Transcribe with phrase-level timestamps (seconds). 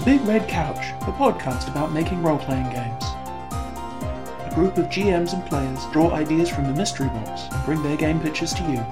[0.00, 3.04] The Big Red Couch, a podcast about making role playing games.
[3.52, 7.98] A group of GMs and players draw ideas from the mystery box and bring their
[7.98, 8.82] game pitches to you.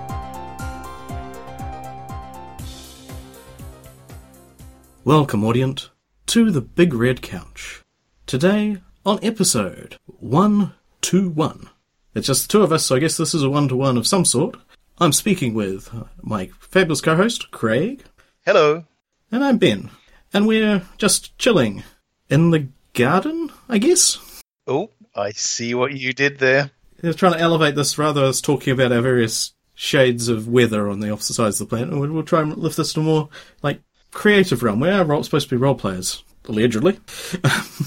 [5.02, 5.88] Welcome, audience,
[6.26, 7.82] to the Big Red Couch.
[8.26, 11.70] Today, on episode 121.
[12.14, 13.96] It's just the two of us, so I guess this is a one to one
[13.96, 14.58] of some sort.
[14.98, 18.04] I'm speaking with my fabulous co host, Craig.
[18.44, 18.84] Hello.
[19.32, 19.88] And I'm Ben.
[20.32, 21.82] And we're just chilling
[22.28, 24.42] in the garden, I guess.
[24.66, 26.70] Oh, I see what you did there.
[27.02, 31.00] We're trying to elevate this rather as talking about our various shades of weather on
[31.00, 31.92] the opposite sides of the planet.
[31.92, 33.28] And we'll, try and lift this to a more,
[33.62, 34.80] like, creative realm.
[34.80, 36.98] We are supposed to be role players, allegedly.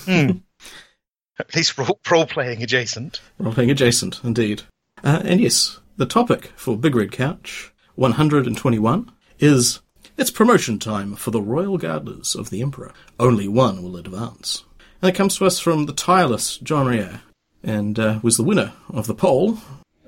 [0.05, 0.31] Hmm.
[1.39, 3.21] At least role, role playing adjacent.
[3.39, 4.61] Role playing adjacent, indeed.
[5.03, 9.81] Uh, and yes, the topic for Big Red Couch 121 is
[10.21, 12.93] it's promotion time for the Royal Gardeners of the Emperor.
[13.19, 14.63] Only one will advance.
[15.01, 17.21] And it comes to us from the tireless John Rier,
[17.63, 19.57] and uh, was the winner of the poll,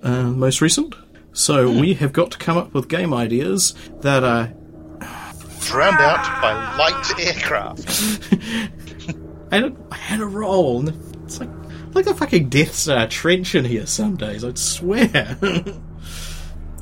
[0.04, 0.94] uh, most recent.
[1.32, 4.54] So we have got to come up with game ideas that are
[5.62, 7.90] Drowned out by light aircraft.
[9.52, 10.90] I had a, I had a roll, and
[11.24, 11.50] it's like
[11.94, 14.44] like a fucking Death Star trench in here some days.
[14.44, 15.40] I'd swear.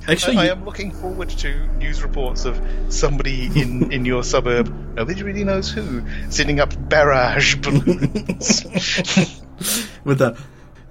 [0.07, 4.67] Actually, I, I am looking forward to news reports of somebody in, in your suburb,
[4.95, 8.66] nobody really knows who, sending up barrage balloons.
[10.03, 10.38] with a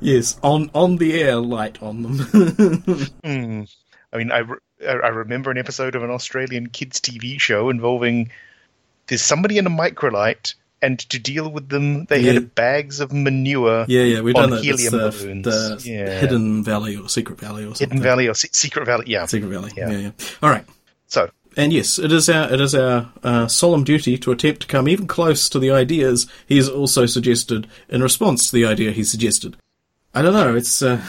[0.01, 2.19] yes on on the air light on them.
[3.25, 3.63] Hmm.
[4.13, 8.33] I mean, I, re- I remember an episode of an Australian kids' TV show involving
[9.07, 12.33] there's somebody in a microlight, and to deal with them, they Yeah.
[12.35, 13.85] had bags of manure.
[13.89, 14.65] yeah, yeah, we've On done that.
[14.65, 15.45] Helium the, balloons.
[15.45, 16.21] the Yeah.
[16.21, 17.89] Hidden Valley or Secret Valley or something.
[17.89, 19.27] Hidden Valley or Se- Secret Valley, yeah.
[19.27, 19.71] Secret Valley.
[19.77, 19.91] Yeah.
[19.91, 20.11] Yeah, yeah.
[20.43, 20.65] All right.
[21.07, 24.67] So, And yes, it is our it is our uh, solemn duty to attempt to
[24.69, 29.03] come even close to the ideas he's also suggested in response to the idea he
[29.05, 29.57] suggested.
[30.15, 30.55] I don't know.
[30.57, 31.01] It's uh,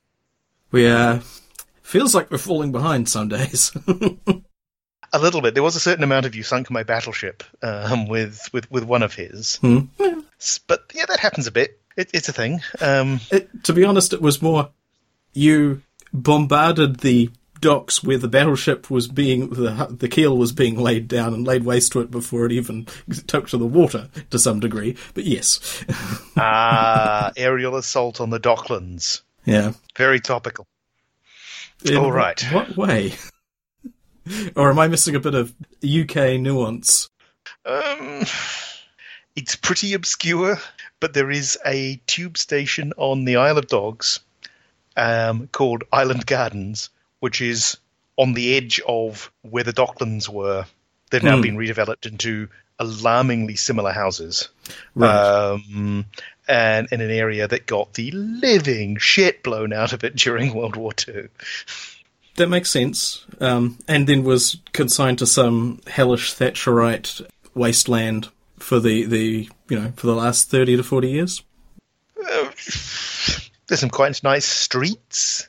[0.72, 1.20] we uh,
[1.82, 3.70] feels like we're falling behind some days.
[5.14, 5.54] a little bit.
[5.54, 9.02] There was a certain amount of you sunk my battleship um, with, with with one
[9.02, 9.80] of his, Hmm.
[10.40, 11.80] S- but yeah, that happens a bit.
[11.96, 12.60] It, it's a thing.
[12.80, 14.70] Um, It, to be honest, it was more
[15.32, 15.82] you
[16.12, 17.30] bombarded the
[17.60, 21.64] docks where the battleship was being the the keel was being laid down and laid
[21.64, 22.86] waste to it before it even
[23.26, 24.96] took to the water to some degree.
[25.14, 25.82] But yes,
[26.36, 29.22] ah, aerial assault on the Docklands.
[29.44, 29.72] yeah.
[29.96, 30.66] Very topical.
[31.84, 32.40] In All right.
[32.52, 33.14] What way?
[34.56, 37.08] or am I missing a bit of UK nuance?
[37.66, 38.24] Um,
[39.36, 40.58] it's pretty obscure,
[41.00, 44.20] but there is a tube station on the Isle of Dogs
[44.96, 46.90] um, called Island Gardens,
[47.20, 47.76] which is
[48.16, 50.66] on the edge of where the Docklands were.
[51.10, 51.42] They've now Hmm.
[51.42, 52.48] been redeveloped into
[52.78, 54.48] alarmingly similar houses.
[54.94, 55.10] Right.
[55.10, 56.06] Um,
[56.46, 60.76] and in an area that got the living shit blown out of it during World
[60.76, 61.28] War II.
[62.36, 63.24] That makes sense.
[63.40, 68.28] Um, and then was consigned to some hellish Thatcherite wasteland
[68.58, 71.42] for the, the you know for the last thirty to forty years.
[72.18, 72.50] Uh,
[73.66, 75.48] there's some quite nice streets,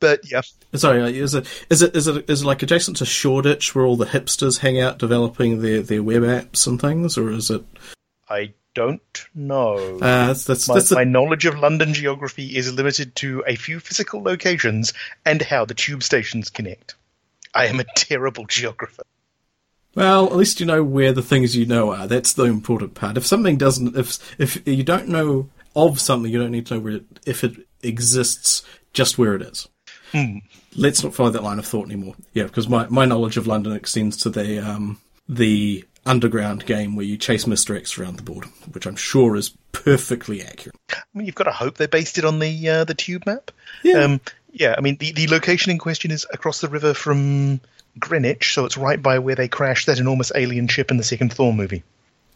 [0.00, 0.42] but yeah,
[0.74, 3.84] Sorry, uh, is it is it is it is it like adjacent to Shoreditch where
[3.84, 7.64] all the hipsters hang out developing their, their web apps and things, or is it?
[8.28, 9.76] I don't know.
[9.96, 13.56] Uh, that's that's, my, that's the- my knowledge of London geography is limited to a
[13.56, 14.92] few physical locations
[15.24, 16.94] and how the tube stations connect.
[17.54, 19.02] I am a terrible geographer.
[19.94, 20.26] well.
[20.26, 22.06] At least you know where the things you know are.
[22.06, 23.16] That's the important part.
[23.16, 26.80] If something doesn't, if if you don't know of something, you don't need to know
[26.80, 29.68] where it, if it exists, just where it is.
[30.76, 32.14] Let's not follow that line of thought anymore.
[32.34, 37.04] Yeah, because my, my knowledge of London extends to the um the underground game where
[37.04, 37.76] you chase Mr.
[37.76, 40.76] X around the board, which I'm sure is perfectly accurate.
[40.90, 43.50] I mean, you've got to hope they based it on the uh, the tube map.
[43.82, 44.04] Yeah.
[44.04, 44.20] Um,
[44.52, 47.60] yeah, I mean, the, the location in question is across the river from
[47.98, 51.32] Greenwich, so it's right by where they crashed that enormous alien ship in the second
[51.32, 51.84] Thor movie.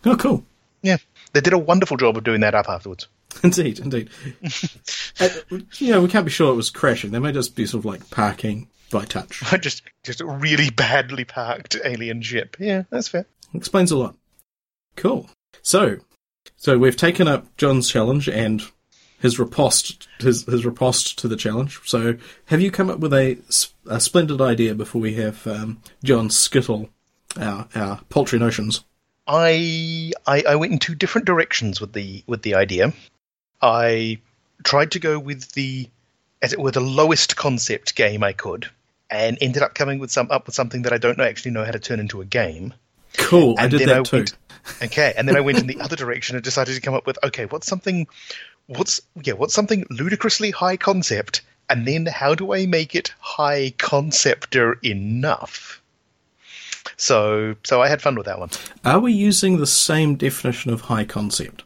[0.05, 0.45] Oh, cool.
[0.83, 0.99] Yeah,
[1.33, 3.09] they did a wonderful job of doing that up afterwards.
[3.43, 4.11] Indeed, indeed.
[5.21, 5.29] uh,
[5.79, 7.11] you know, we can't be sure it was crashing.
[7.11, 9.43] They may just be sort of like parking by touch.
[9.61, 12.57] just just a really badly parked alien ship.
[12.59, 13.27] Yeah, that's fair.
[13.53, 14.17] Explains a lot.
[14.97, 15.29] Cool.
[15.63, 15.99] So,
[16.57, 18.63] so we've taken up John's challenge and
[19.21, 21.81] his riposte, his, his riposte to the challenge.
[21.87, 22.17] So,
[22.47, 23.39] have you come up with a,
[23.87, 26.91] a splendid idea before we have um, John skittle
[27.39, 28.85] our, our paltry notions?
[29.27, 32.93] I, I I went in two different directions with the with the idea.
[33.63, 34.19] I
[34.63, 35.89] tried to go with the
[36.45, 38.69] as it were the lowest concept game I could,
[39.11, 41.65] and ended up coming with some up with something that I don't know actually know
[41.65, 42.75] how to turn into a game.
[43.17, 44.17] Cool, I And did then that I too.
[44.19, 44.37] went-
[44.83, 47.19] Okay, and then I went in the other direction and decided to come up with
[47.25, 48.07] okay, what's something,
[48.67, 53.73] what's yeah, what's something ludicrously high concept, and then how do I make it high
[53.79, 55.81] concepter enough?
[56.97, 58.51] So, so I had fun with that one.
[58.85, 61.65] Are we using the same definition of high concept?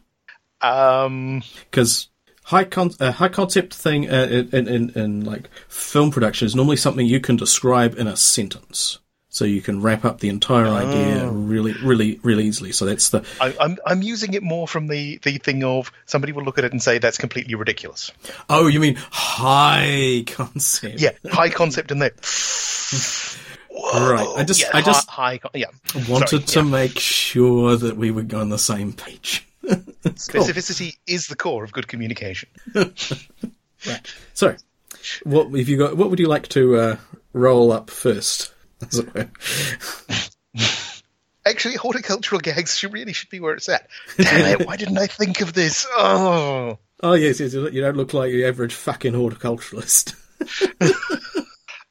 [0.61, 2.07] Um, Because
[2.49, 6.77] high con- uh, high concept thing uh, in, in in like film production is normally
[6.77, 8.97] something you can describe in a sentence.
[9.31, 12.71] So you can wrap up the entire idea really, really, really easily.
[12.71, 16.33] So that's the I, I'm I'm using it more from the the thing of somebody
[16.33, 18.11] will look at it and say that's completely ridiculous.
[18.49, 20.99] oh, you mean high concept?
[20.99, 22.11] Yeah, high concept in there.
[23.93, 24.27] right.
[24.35, 25.67] I just, Yeah, I just high, high yeah.
[26.09, 29.45] wanted Sorry, to make sure that we were on the same page.
[29.69, 32.49] Specificity is the core of good communication.
[33.87, 34.13] Right.
[34.33, 34.57] So,
[35.23, 35.95] what have you got?
[35.95, 36.97] What would you like to uh,
[37.31, 38.53] roll up first?
[38.81, 39.29] as it were?
[41.45, 43.87] Actually, horticultural gags should really should be where it's at.
[44.17, 44.67] Damn it!
[44.67, 45.87] Why didn't I think of this?
[45.91, 47.53] Oh, Oh yes, yes.
[47.53, 50.15] You don't look like the average fucking horticulturalist.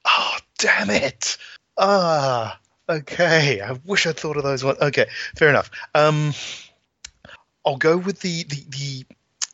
[0.05, 1.39] oh, damn it!
[1.79, 3.63] Ah, okay.
[3.63, 4.79] I wish I'd thought of those ones.
[4.81, 5.71] Okay, fair enough.
[5.95, 6.35] Um,
[7.69, 9.05] I'll go with the the the,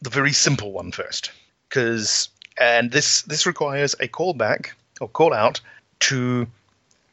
[0.02, 1.32] the very simple one first,
[1.68, 4.68] because and this this requires a callback
[5.00, 5.60] or call out
[6.00, 6.46] to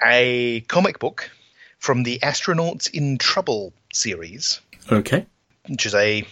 [0.06, 1.32] a comic book
[1.80, 4.62] from the Astronauts in Trouble series.
[4.92, 5.26] okay.
[5.68, 6.24] which is a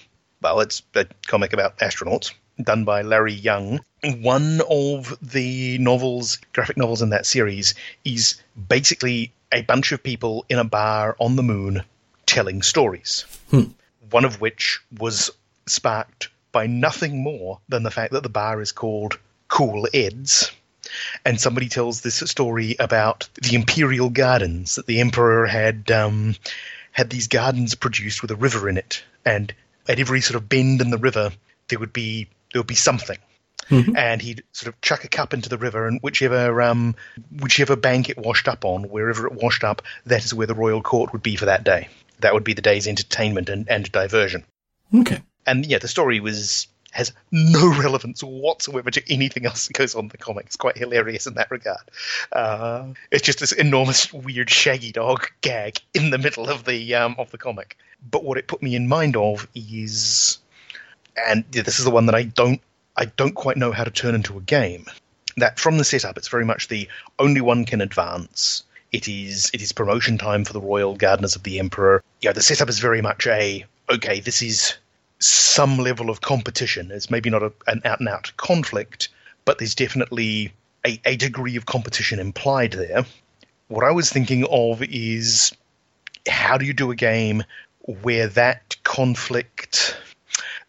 [0.43, 3.79] well, it's a comic about astronauts done by Larry Young.
[4.21, 7.73] One of the novels, graphic novels in that series,
[8.05, 8.35] is
[8.67, 11.81] basically a bunch of people in a bar on the moon
[12.27, 13.25] telling stories.
[13.49, 13.71] Hmm.
[14.11, 15.31] One of which was
[15.67, 20.51] sparked by nothing more than the fact that the bar is called Cool Ed's.
[21.23, 26.35] And somebody tells this story about the imperial gardens that the emperor had um,
[26.91, 29.53] had these gardens produced with a river in it, and
[29.87, 31.31] at every sort of bend in the river
[31.67, 33.17] there would be there would be something.
[33.95, 36.95] And he'd sort of chuck a cup into the river, and whichever um,
[37.39, 40.81] whichever bank it washed up on, wherever it washed up, that is where the royal
[40.81, 41.87] court would be for that day.
[42.19, 44.45] That would be the day's entertainment and, and diversion.
[44.93, 45.21] Okay.
[45.45, 50.05] And yeah, the story was has no relevance whatsoever to anything else that goes on
[50.05, 50.47] in the comic.
[50.47, 51.89] It's quite hilarious in that regard.
[52.31, 57.15] Uh, it's just this enormous, weird, shaggy dog gag in the middle of the um,
[57.17, 57.77] of the comic.
[58.09, 60.39] But what it put me in mind of is,
[61.15, 62.61] and this is the one that I don't
[62.95, 64.85] I don't quite know how to turn into a game.
[65.37, 68.63] That from the setup, it's very much the only one can advance.
[68.91, 72.03] It is it is promotion time for the royal gardeners of the emperor.
[72.21, 74.19] Yeah, the setup is very much a okay.
[74.19, 74.75] This is
[75.19, 76.91] some level of competition.
[76.91, 79.09] It's maybe not a, an out and out conflict,
[79.45, 80.53] but there's definitely
[80.85, 83.05] a, a degree of competition implied there.
[83.67, 85.51] What I was thinking of is
[86.27, 87.43] how do you do a game
[88.01, 89.95] where that conflict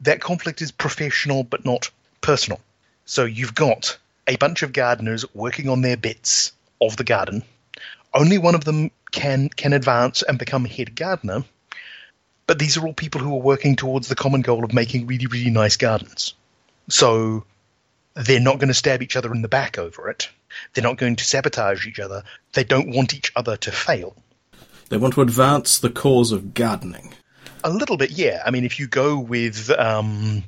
[0.00, 1.90] that conflict is professional but not
[2.20, 2.60] personal.
[3.04, 7.42] So you've got a bunch of gardeners working on their bits of the garden.
[8.12, 11.44] Only one of them can can advance and become head gardener.
[12.46, 15.26] But these are all people who are working towards the common goal of making really,
[15.26, 16.34] really nice gardens.
[16.88, 17.44] So
[18.14, 20.28] they're not going to stab each other in the back over it.
[20.74, 22.24] They're not going to sabotage each other.
[22.54, 24.16] They don't want each other to fail.
[24.88, 27.14] They want to advance the cause of gardening.
[27.62, 28.42] A little bit, yeah.
[28.44, 30.42] I mean, if you go with um,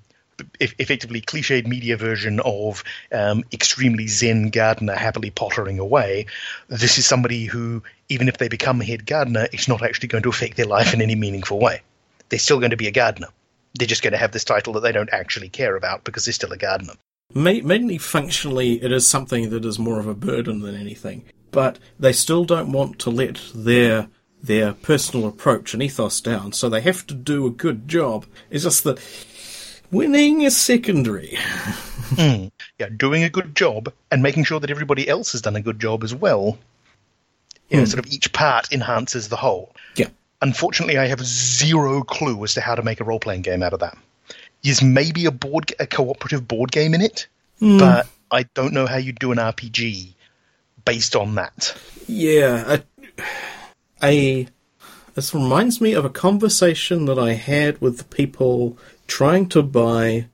[0.61, 6.27] effectively cliched media version of um, extremely zen gardener happily pottering away,
[6.69, 10.31] this is somebody who, even if they become head gardener, it's not actually going to
[10.31, 11.83] affect their life in any meaningful way.
[12.29, 13.29] They're still going to be a gardener.
[13.75, 16.33] They're just going to have this title that they don't actually care about because they're
[16.33, 16.95] still a gardener.
[17.35, 21.25] Mainly functionally, it is something that is more of a burden than anything.
[21.51, 24.09] But they still don't want to let their
[24.43, 28.27] their personal approach and ethos down, so they have to do a good job.
[28.51, 28.99] It's just that
[29.93, 31.37] winning is secondary.
[32.17, 32.49] Hmm.
[32.79, 35.79] Yeah, doing a good job and making sure that everybody else has done a good
[35.79, 36.59] job as well.
[37.69, 37.89] You know, hmm.
[37.89, 39.75] sort of each part enhances the whole.
[39.97, 40.09] Yeah.
[40.41, 43.73] Unfortunately, I have zero clue as to how to make a role playing game out
[43.73, 43.97] of that.
[44.63, 47.27] There's maybe a board, a cooperative board game in it,
[47.61, 47.79] hmm.
[47.79, 50.15] but I don't know how you'd do an RPG
[50.85, 51.77] based on that.
[52.09, 53.23] Yeah, a,
[54.03, 54.49] a
[55.15, 58.79] this reminds me of a conversation that I had with the people
[59.13, 60.27] trying to buy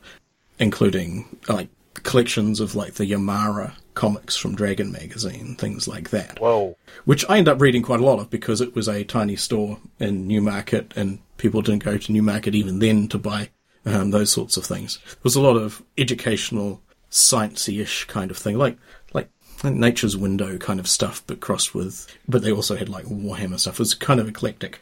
[0.60, 6.40] including like collections of like the Yamara comics from Dragon magazine, things like that.
[6.40, 6.78] Whoa.
[7.06, 9.80] Which I ended up reading quite a lot of because it was a tiny store
[10.00, 13.50] in Newmarket and people didn't go to Newmarket even then to buy
[13.86, 15.00] um, those sorts of things.
[15.06, 18.78] There was a lot of educational, sciencey-ish kind of thing, like
[19.14, 19.30] like
[19.64, 22.08] Nature's Window kind of stuff, but crossed with.
[22.28, 23.76] But they also had like Warhammer stuff.
[23.76, 24.80] It was kind of eclectic.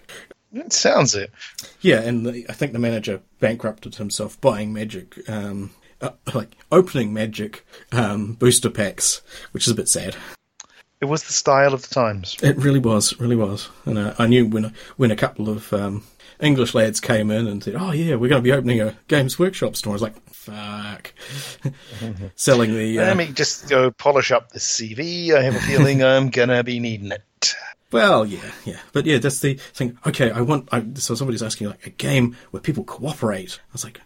[0.54, 1.32] It sounds it.
[1.80, 7.14] Yeah, and the, I think the manager bankrupted himself buying Magic, um, uh, like opening
[7.14, 10.16] Magic um, booster packs, which is a bit sad.
[11.00, 12.36] It was the style of the times.
[12.44, 13.70] It really was, really was.
[13.86, 16.04] And uh, I knew when when a couple of um,
[16.42, 19.38] English lads came in and said, "Oh yeah, we're going to be opening a Games
[19.38, 21.14] Workshop store." I was like, "Fuck!"
[22.36, 23.00] Selling the.
[23.00, 25.34] Uh, Let me just go polish up this CV.
[25.34, 27.56] I have a feeling I'm gonna be needing it.
[27.92, 29.98] Well, yeah, yeah, but yeah, that's the thing.
[30.06, 30.70] Okay, I want.
[30.72, 33.60] I, so somebody's asking like a game where people cooperate.
[33.60, 34.00] I was like,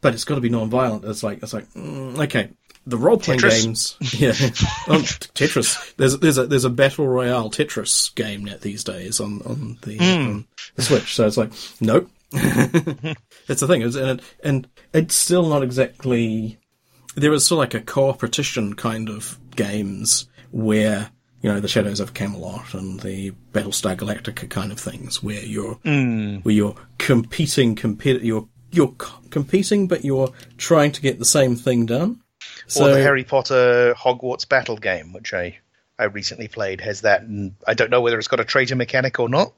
[0.00, 1.04] but it's got to be non-violent.
[1.04, 2.50] It's like it's like mm, okay,
[2.86, 3.96] the role playing games.
[4.12, 4.32] Yeah,
[4.88, 5.02] oh,
[5.34, 5.96] Tetris.
[5.96, 9.98] There's there's a there's a battle royale Tetris game net these days on on the,
[10.00, 10.46] on
[10.76, 11.14] the Switch.
[11.14, 12.10] So it's like nope.
[12.32, 16.58] That's the thing, and it, and it's still not exactly.
[17.14, 21.10] There is still like a cooperation kind of games where
[21.42, 25.74] you know the Shadows of Camelot and the Battlestar Galactica kind of things, where you're
[25.74, 26.36] hmm.
[26.36, 28.94] where you're competing, compet- you're you're
[29.30, 32.21] competing, but you're trying to get the same thing done.
[32.66, 35.58] So or the Harry Potter Hogwarts battle game, which I,
[35.98, 37.22] I recently played, has that.
[37.22, 39.52] And I don't know whether it's got a traitor mechanic or not.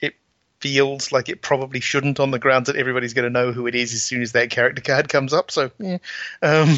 [0.00, 0.14] It
[0.60, 3.74] feels like it probably shouldn't on the grounds that everybody's going to know who it
[3.74, 5.50] is as soon as that character card comes up.
[5.50, 5.98] So, yeah.
[6.42, 6.76] Um,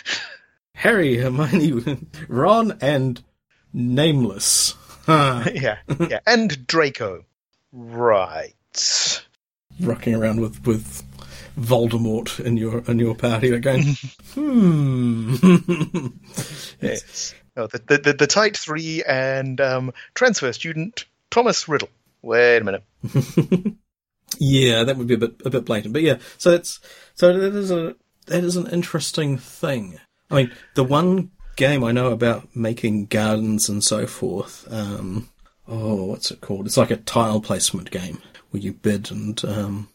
[0.74, 3.22] Harry, Hermione, Ron, and
[3.72, 4.74] Nameless.
[5.06, 5.44] Huh.
[5.54, 6.20] yeah, yeah.
[6.26, 7.24] And Draco.
[7.72, 8.54] Right.
[9.80, 11.02] Rocking around with with
[11.58, 13.82] Voldemort in your in your party, like going,
[14.34, 15.36] hmm.
[16.80, 17.34] Yes.
[17.56, 21.90] Oh, the, the, the, the Tight 3 and um, transfer student Thomas Riddle.
[22.22, 22.84] Wait a minute.
[24.38, 26.18] Yeah, that would be a bit a bit blatant, but yeah.
[26.38, 26.80] So that's
[27.14, 29.98] so that is a that is an interesting thing.
[30.30, 34.66] I mean, the one game I know about making gardens and so forth.
[34.72, 35.28] Um,
[35.68, 36.66] oh, what's it called?
[36.66, 39.88] It's like a tile placement game where you bid and um,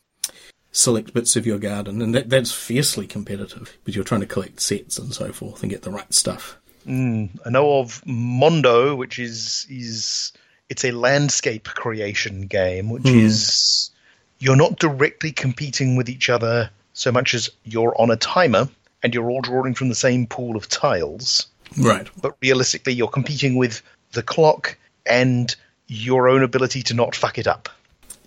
[0.72, 4.60] select bits of your garden, and that that's fiercely competitive because you're trying to collect
[4.62, 6.58] sets and so forth and get the right stuff.
[6.86, 10.32] Mm, I know of Mondo, which is is
[10.70, 13.20] it's a landscape creation game, which hmm.
[13.20, 13.92] is
[14.40, 18.68] you're not directly competing with each other so much as you're on a timer
[19.04, 21.48] and you're all drawing from the same pool of tiles,
[21.78, 22.08] Right.
[22.22, 23.82] but realistically you're competing with
[24.14, 25.56] the clock and
[25.88, 27.70] your own ability to not fuck it up.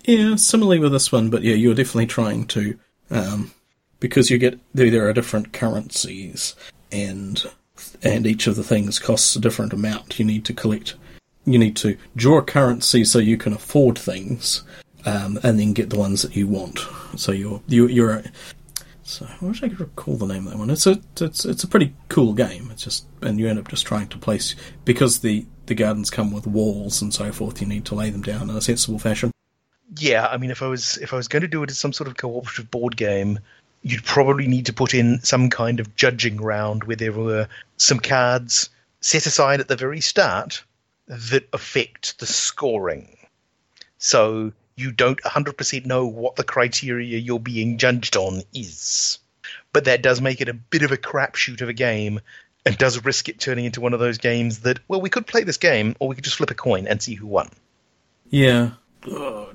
[0.05, 2.77] Yeah, similarly with this one, but yeah, you're definitely trying to,
[3.09, 3.51] um,
[3.99, 6.55] because you get there, are different currencies,
[6.91, 7.43] and
[8.03, 10.19] and each of the things costs a different amount.
[10.19, 10.95] You need to collect,
[11.45, 14.63] you need to draw currency so you can afford things,
[15.05, 16.79] um, and then get the ones that you want.
[17.15, 18.23] So you're you, you're.
[19.03, 20.69] So I wish I could recall the name of that one.
[20.69, 22.69] It's a it's it's a pretty cool game.
[22.71, 26.31] It's just and you end up just trying to place because the the gardens come
[26.31, 27.61] with walls and so forth.
[27.61, 29.30] You need to lay them down in a sensible fashion.
[29.97, 31.93] Yeah, I mean, if I was if I was going to do it as some
[31.93, 33.39] sort of cooperative board game,
[33.81, 37.99] you'd probably need to put in some kind of judging round where there were some
[37.99, 38.69] cards
[39.01, 40.63] set aside at the very start
[41.07, 43.17] that affect the scoring.
[43.97, 49.19] So you don't 100% know what the criteria you're being judged on is.
[49.73, 52.19] But that does make it a bit of a crapshoot of a game
[52.65, 55.43] and does risk it turning into one of those games that, well, we could play
[55.43, 57.49] this game or we could just flip a coin and see who won.
[58.29, 58.71] Yeah.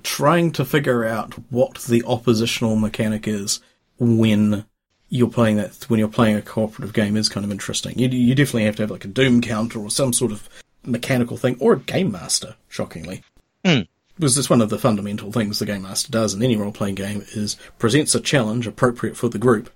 [0.03, 3.61] Trying to figure out what the oppositional mechanic is
[3.99, 4.65] when
[5.09, 7.99] you're playing that when you're playing a cooperative game is kind of interesting.
[7.99, 10.49] You you definitely have to have like a doom counter or some sort of
[10.85, 12.57] mechanical thing or a game master.
[12.69, 13.23] Shockingly,
[13.63, 16.97] because it's one of the fundamental things the game master does in any role playing
[16.97, 19.71] game is presents a challenge appropriate for the group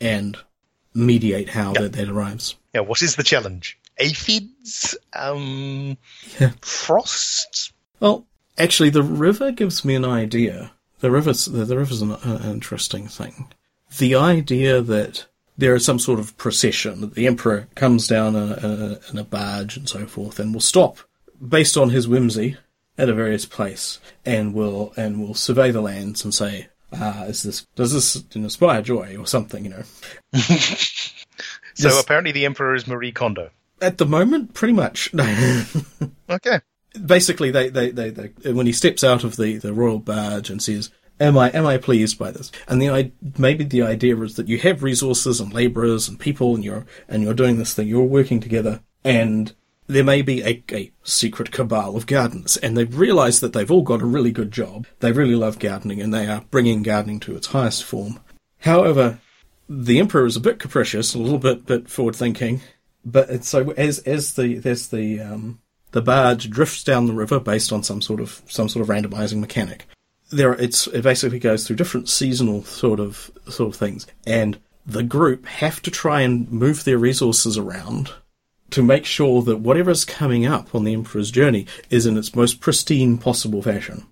[0.00, 0.36] and
[0.94, 2.56] mediate how that, that arrives.
[2.74, 3.78] Yeah, what is the challenge?
[3.98, 4.96] Aphids?
[5.12, 5.96] Um,
[6.40, 6.52] Yeah.
[6.60, 7.72] frost?
[8.00, 8.26] Well,
[8.58, 10.72] actually, the river gives me an idea.
[11.00, 13.52] The river's the, the river's an, an interesting thing.
[13.98, 15.26] The idea that
[15.58, 19.24] there is some sort of procession that the emperor comes down in a, in a,
[19.24, 20.98] barge and so forth, and will stop
[21.46, 22.56] based on his whimsy
[22.96, 27.42] at a various place, and will and will survey the lands and say, uh, is
[27.42, 29.64] this does this inspire joy or something?
[29.64, 29.82] You know,
[31.74, 32.02] So Yes.
[32.02, 33.50] apparently the Emperor is Marie Kondo.
[33.80, 35.12] at the moment, pretty much.
[36.30, 36.60] Okay.
[37.04, 40.62] Basically, they, they, they, they when he steps out of the, the royal barge and
[40.62, 44.48] says, "Am I am I pleased by this?" And the maybe the idea is that
[44.48, 47.88] you have resources and labourers and people, and you're and you're doing this thing.
[47.88, 49.54] You're working together, and
[49.86, 53.82] there may be a, a secret cabal of gardeners, and they've realised that they've all
[53.82, 54.86] got a really good job.
[55.00, 58.20] They really love gardening, and they are bringing gardening to its highest form.
[58.58, 59.18] However,
[59.68, 62.60] the emperor is a bit capricious, a little bit bit forward thinking,
[63.04, 65.60] but so as as the as the um,
[65.92, 69.40] the barge drifts down the river based on some sort of some sort of randomizing
[69.40, 69.86] mechanic.
[70.30, 75.02] There, it's it basically goes through different seasonal sort of sort of things, and the
[75.02, 78.10] group have to try and move their resources around
[78.70, 82.60] to make sure that whatever's coming up on the emperor's journey is in its most
[82.60, 84.06] pristine possible fashion.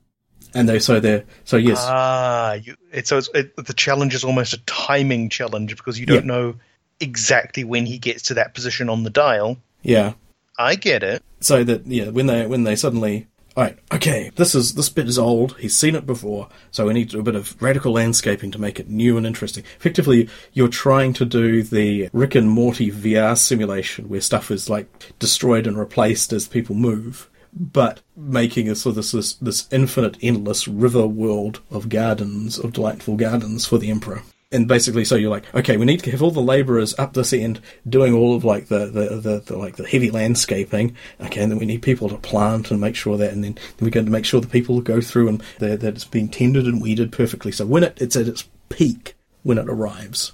[0.53, 4.23] And they so they're so yes, Ah, you, it, so it's, it, the challenge is
[4.25, 6.35] almost a timing challenge because you don't Yeah.
[6.35, 6.55] know
[7.01, 9.57] exactly when he gets to that position on the dial.
[9.83, 10.13] yeah.
[10.61, 11.23] I get it.
[11.41, 13.27] so that yeah, when they when they suddenly
[13.57, 15.57] all right, okay, this is this bit is old.
[15.59, 18.61] He's seen it before, so we need to do a bit of radical landscaping to
[18.61, 19.65] make it new and interesting.
[19.77, 25.19] Effectively, you're trying to do the Rick and Morty VR simulation where stuff is like
[25.19, 30.17] destroyed and replaced as people move, but making a sort of this this, this infinite,
[30.23, 34.23] endless river world of gardens, of delightful gardens for the Emperor
[34.53, 37.33] and basically so you're like okay we need to have all the laborers up this
[37.33, 41.53] end doing all of like the the, the, the like the heavy landscaping okay and
[41.53, 44.13] then we need people to plant and make sure that and then we're going to
[44.13, 47.53] make sure the people go through and that that it's being tended and weeded perfectly.
[47.53, 50.33] So when it, it's at its peak when it arrives.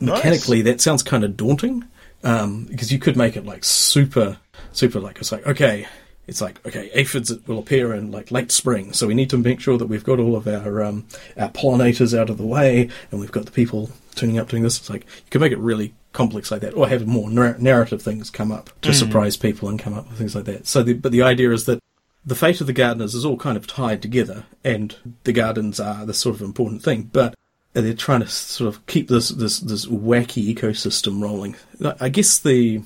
[0.00, 1.84] Mechanically that sounds kind of daunting
[2.22, 4.38] um, because you could make it like super
[4.72, 5.86] super like it's like okay
[6.28, 9.60] it's like okay aphids will appear in like late spring so we need to make
[9.60, 11.06] sure that we've got all of our um,
[11.36, 14.78] our pollinators out of the way and we've got the people turning up doing this
[14.78, 18.02] it's like you can make it really complex like that or have more nar- narrative
[18.02, 20.92] things come up to surprise people and come up with things like that so the,
[20.92, 21.80] but the idea is that
[22.28, 26.04] the fate of the gardeners is all kind of tied together, and the gardens are
[26.04, 27.08] the sort of important thing.
[27.10, 27.34] But
[27.72, 31.56] they're trying to sort of keep this this this wacky ecosystem rolling.
[32.00, 32.82] I guess the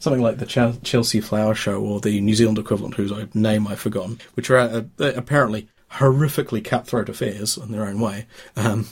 [0.00, 3.78] something like the Chel- Chelsea Flower Show or the New Zealand equivalent, whose name I've
[3.78, 8.26] forgotten, which are uh, apparently horrifically cutthroat affairs in their own way.
[8.56, 8.88] Um,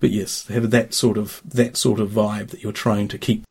[0.00, 3.18] but yes, they have that sort of that sort of vibe that you're trying to
[3.18, 3.44] keep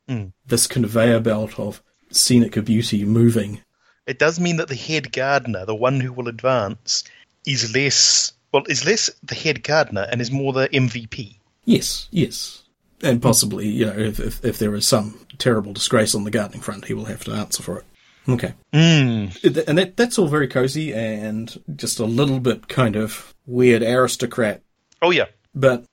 [0.45, 3.61] this conveyor belt of scenic beauty moving
[4.05, 7.03] It does mean that the head gardener, the one who will advance,
[7.45, 11.37] is less well is less the head gardener and is more the MVP.
[11.65, 12.63] Yes, yes.
[13.03, 16.61] And possibly, you know, if, if, if there is some terrible disgrace on the gardening
[16.61, 17.85] front, he will have to answer for it.
[18.29, 18.53] Okay.
[18.71, 19.67] Mm.
[19.67, 24.61] And that, that's all very cozy and just a little bit kind of weird aristocrat.
[25.01, 25.25] Oh yeah.
[25.55, 25.83] But,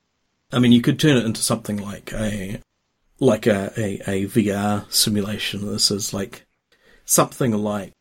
[0.53, 2.61] I mean, you could turn it into something like a,
[3.19, 5.67] like a, a, a VR simulation.
[5.67, 6.47] This is like
[7.07, 7.93] something like,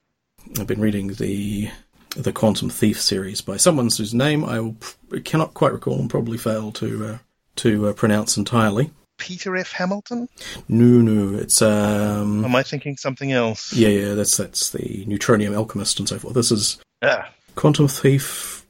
[0.59, 1.69] I've been reading the,
[2.09, 4.75] the Quantum Thief series by someone whose name I will,
[5.23, 7.17] cannot quite recall and probably fail to, uh,
[7.57, 8.91] to uh, pronounce entirely.
[9.17, 9.71] Peter F.
[9.71, 10.29] Hamilton?
[10.69, 13.73] No, no, it's um, Am I thinking something else?
[13.73, 16.33] yeah, yeah, that's that's the Neutronium Alchemist and so forth.
[16.35, 17.29] This is Ah.
[17.55, 18.65] Quantum Thief,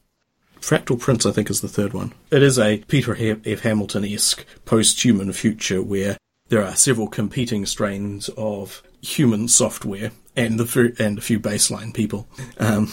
[0.60, 2.12] Fractal Prince, I think, is the third one.
[2.30, 3.60] It is a Peter F.
[3.60, 6.16] Hamilton esque post-human future where
[6.48, 12.26] there are several competing strains of human software and the and a few baseline people,
[12.58, 12.90] um,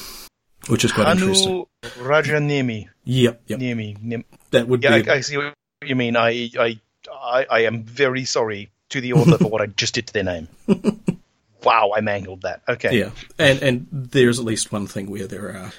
[0.67, 1.65] which is quite interesting.
[1.83, 2.89] Hannu Rajanemi.
[3.05, 3.95] Yep, yep, Nemi.
[4.01, 5.09] Nem- that would Yeah, be.
[5.09, 6.15] I, I see what you mean.
[6.17, 6.79] I, I,
[7.25, 10.23] I, I am very sorry to the author for what I just did to their
[10.23, 10.47] name.
[11.63, 12.61] wow, I mangled that.
[12.67, 12.99] Okay.
[12.99, 13.09] Yeah,
[13.39, 15.73] and and there's at least one thing where there are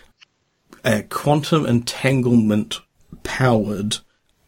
[0.85, 2.81] a quantum entanglement
[3.23, 3.99] powered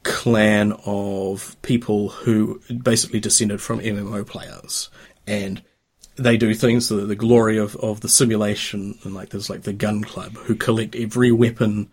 [0.02, 4.90] clan of people who basically descended from MMO players,
[5.26, 5.62] and
[6.16, 9.72] they do things the, the glory of, of the simulation and like there's like the
[9.72, 11.90] gun club who collect every weapon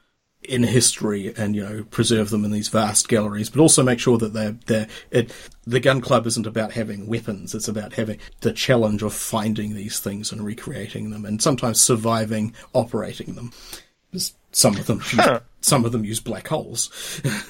[0.50, 4.18] in history and you know preserve them in these vast galleries, but also make sure
[4.18, 5.32] that they're they're it,
[5.66, 10.00] the gun club isn't about having weapons; it's about having the challenge of finding these
[10.00, 13.52] things and recreating them, and sometimes surviving operating them.
[14.52, 15.42] Some of them, Huh.
[15.60, 16.90] some of them use black holes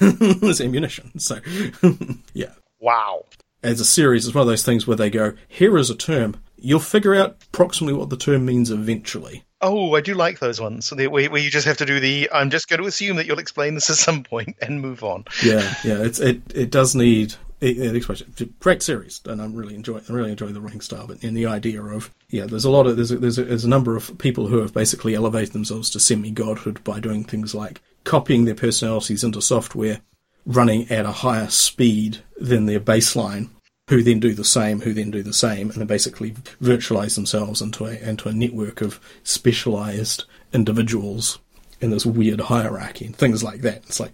[0.42, 1.16] as ammunition.
[1.20, 1.38] So,
[2.34, 3.26] yeah, Wow.
[3.62, 6.34] as a series, it's one of those things where they go, "Here is a term.
[6.58, 10.86] You'll figure out approximately what the term means eventually." Oh, I do like those ones.
[10.86, 12.30] So where, where you just have to do the.
[12.32, 15.24] I'm just going to assume that you'll explain this at some point and move on.
[15.42, 16.02] yeah, yeah.
[16.02, 18.34] It's it it does need it expression.
[18.60, 21.06] Great series, and I'm really enjoy I really enjoy the writing style.
[21.06, 23.64] But in the idea of yeah, there's a lot of there's a, there's a, there's
[23.64, 27.54] a number of people who have basically elevated themselves to semi godhood by doing things
[27.54, 30.00] like copying their personalities into software,
[30.44, 33.48] running at a higher speed than their baseline,
[33.88, 37.62] who then do the same, who then do the same, and then basically virtualize themselves
[37.62, 41.38] into a into a network of specialized individuals
[41.80, 43.78] in this weird hierarchy and things like that.
[43.86, 44.12] It's like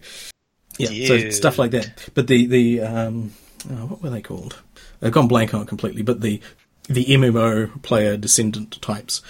[0.79, 2.11] yeah, so stuff like that.
[2.15, 3.33] But the the um,
[3.71, 4.61] oh, what were they called?
[5.01, 6.03] I've gone blank on it completely.
[6.03, 6.41] But the
[6.89, 9.23] the MMO player descendant types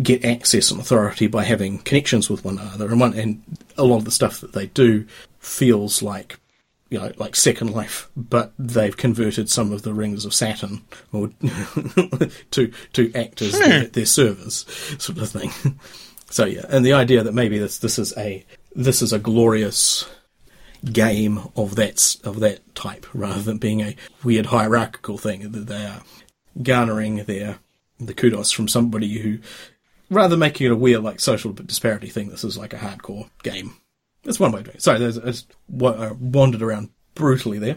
[0.00, 3.42] get access and authority by having connections with one another, and one and
[3.76, 5.06] a lot of the stuff that they do
[5.40, 6.38] feels like
[6.90, 11.30] you know like Second Life, but they've converted some of the rings of Saturn or
[12.50, 13.46] to to act hmm.
[13.46, 14.64] as their, their servers,
[14.98, 15.78] sort of thing.
[16.30, 18.44] So yeah, and the idea that maybe this this is a
[18.76, 20.06] this is a glorious
[20.84, 25.84] game of that of that type rather than being a weird hierarchical thing that they
[25.84, 26.02] are
[26.62, 27.58] garnering their
[27.98, 29.38] the kudos from somebody who
[30.10, 33.28] rather than making it a weird like social disparity thing this is like a hardcore
[33.42, 33.74] game
[34.24, 35.52] that's one way of doing it sorry there's, I just
[35.82, 37.76] uh, wandered around brutally there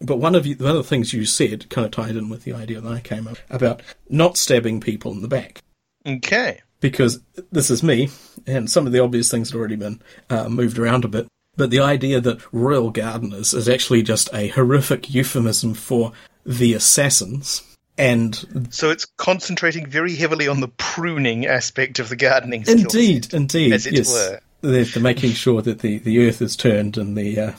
[0.00, 2.44] but one of you, one of the things you said kind of tied in with
[2.44, 5.62] the idea that I came up about not stabbing people in the back
[6.06, 6.60] Okay.
[6.80, 8.10] because this is me,
[8.46, 11.26] and some of the obvious things had already been uh, moved around a bit.
[11.56, 16.12] But the idea that royal gardeners is actually just a horrific euphemism for
[16.44, 17.62] the assassins,
[17.96, 22.82] and So it's concentrating very heavily on the pruning aspect of the gardening skills.
[22.82, 24.40] indeed, indeed, as it yes, were.
[24.70, 27.52] They're, they're making sure that the, the earth is turned and the uh,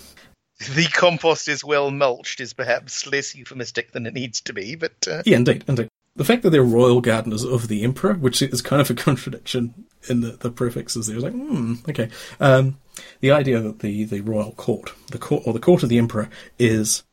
[0.76, 5.08] The compost is well mulched is perhaps less euphemistic than it needs to be, but
[5.10, 5.89] uh, yeah, indeed, indeed.
[6.15, 9.86] The fact that they're royal gardeners of the emperor, which is kind of a contradiction
[10.08, 12.10] in the, the prefixes there, is like, hmm, okay.
[12.39, 12.78] Um,
[13.20, 16.30] the idea that the, the royal court, the court or the court of the emperor,
[16.58, 17.04] is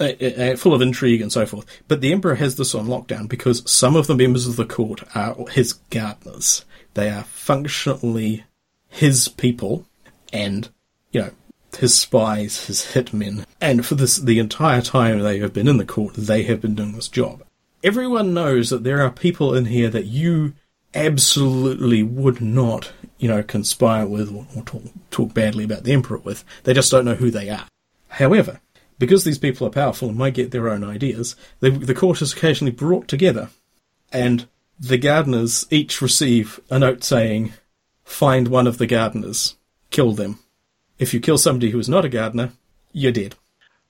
[0.00, 1.66] uh, uh, full of intrigue and so forth.
[1.86, 5.02] But the emperor has this on lockdown because some of the members of the court
[5.14, 6.64] are his gardeners.
[6.94, 8.44] They are functionally
[8.90, 9.86] his people,
[10.32, 10.68] and
[11.12, 11.30] you know
[11.78, 15.84] his spies, his hitmen, and for this the entire time they have been in the
[15.86, 17.42] court, they have been doing this job.
[17.82, 20.52] Everyone knows that there are people in here that you
[20.94, 26.18] absolutely would not, you know, conspire with or, or talk, talk badly about the emperor
[26.18, 26.44] with.
[26.64, 27.66] They just don't know who they are.
[28.08, 28.60] However,
[28.98, 32.32] because these people are powerful and might get their own ideas, the, the court is
[32.32, 33.48] occasionally brought together,
[34.12, 34.46] and
[34.78, 37.52] the gardeners each receive a note saying,
[38.10, 39.56] "Find one of the gardeners,
[39.90, 40.40] kill them.
[40.98, 42.52] If you kill somebody who is not a gardener,
[42.92, 43.36] you're dead."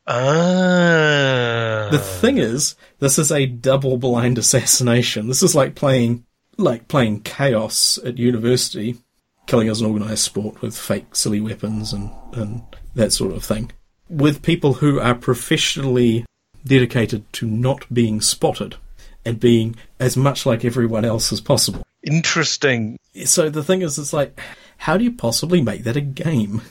[0.06, 5.28] ah, The thing is, this is a double blind assassination.
[5.28, 6.24] This is like playing
[6.58, 8.98] like playing chaos at university,
[9.46, 12.62] killing as an organised sport with fake silly weapons and, and
[12.94, 13.72] that sort of thing.
[14.10, 16.26] With people who are professionally
[16.64, 18.76] dedicated to not being spotted
[19.24, 21.82] and being as much like everyone else as possible.
[22.02, 22.98] Interesting.
[23.24, 24.38] So the thing is, it's like,
[24.78, 26.62] how do you possibly make that a game?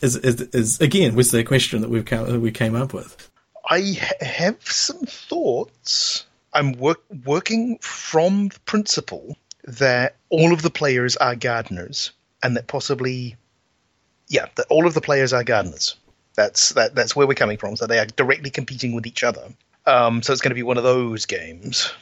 [0.00, 3.30] Is, is, is again was the question that we've come, we came up with.
[3.68, 6.26] I ha- have some thoughts.
[6.52, 12.10] I'm work- working from the principle that all of the players are gardeners,
[12.42, 13.36] and that possibly,
[14.28, 15.94] yeah, that all of the players are gardeners.
[16.34, 16.96] That's that.
[16.96, 17.76] That's where we're coming from.
[17.76, 19.52] So they are directly competing with each other.
[19.86, 21.92] Um, so it's going to be one of those games.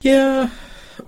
[0.00, 0.50] Yeah,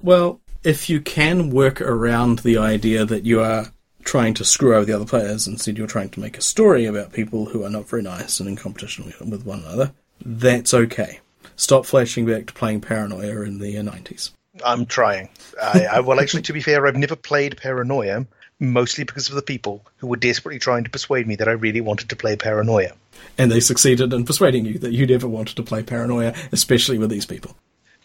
[0.03, 3.67] well, if you can work around the idea that you are
[4.03, 7.13] trying to screw over the other players, instead you're trying to make a story about
[7.13, 11.21] people who are not very nice and in competition with- one another, that's okay.
[11.55, 14.31] Stop flashing back to playing Paranoia in the uh, 90s.
[14.65, 15.29] I'm trying.
[15.63, 18.27] I, I well, actually, to be fair, I've never played Paranoia,
[18.59, 21.81] mostly because of the people who were desperately trying to persuade me that I really
[21.81, 22.93] wanted to play Paranoia.
[23.39, 27.11] And they succeeded in persuading you that you never wanted to play Paranoia, especially with
[27.11, 27.57] these people.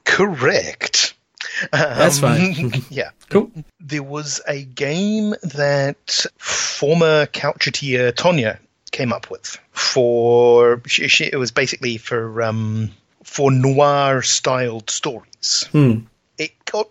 [0.06, 1.16] Correct.
[1.72, 2.74] That's fine.
[2.90, 3.12] yeah.
[3.30, 3.52] Cool.
[3.80, 8.58] There was a game that former coucheteer Tonya
[8.92, 12.92] came up with for she, she, it was basically for um,
[13.24, 15.68] for noir styled stories.
[15.72, 16.00] Hmm.
[16.38, 16.90] It got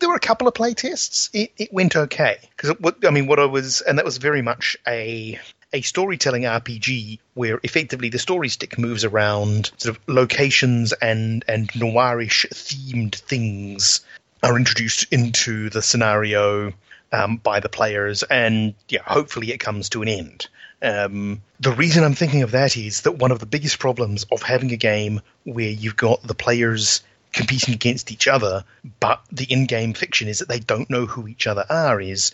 [0.00, 1.30] there, were a couple of play tests.
[1.32, 4.76] It, it went okay because I mean what I was and that was very much
[4.86, 5.38] a
[5.72, 11.68] a storytelling RPG where effectively the story stick moves around sort of locations and and
[11.72, 14.00] noirish themed things
[14.42, 16.72] are introduced into the scenario
[17.12, 20.48] um, by the players, and yeah, hopefully it comes to an end.
[20.80, 24.42] Um, the reason I'm thinking of that is that one of the biggest problems of
[24.42, 28.64] having a game where you've got the players competing against each other,
[28.98, 32.00] but the in-game fiction is that they don't know who each other are.
[32.00, 32.32] Is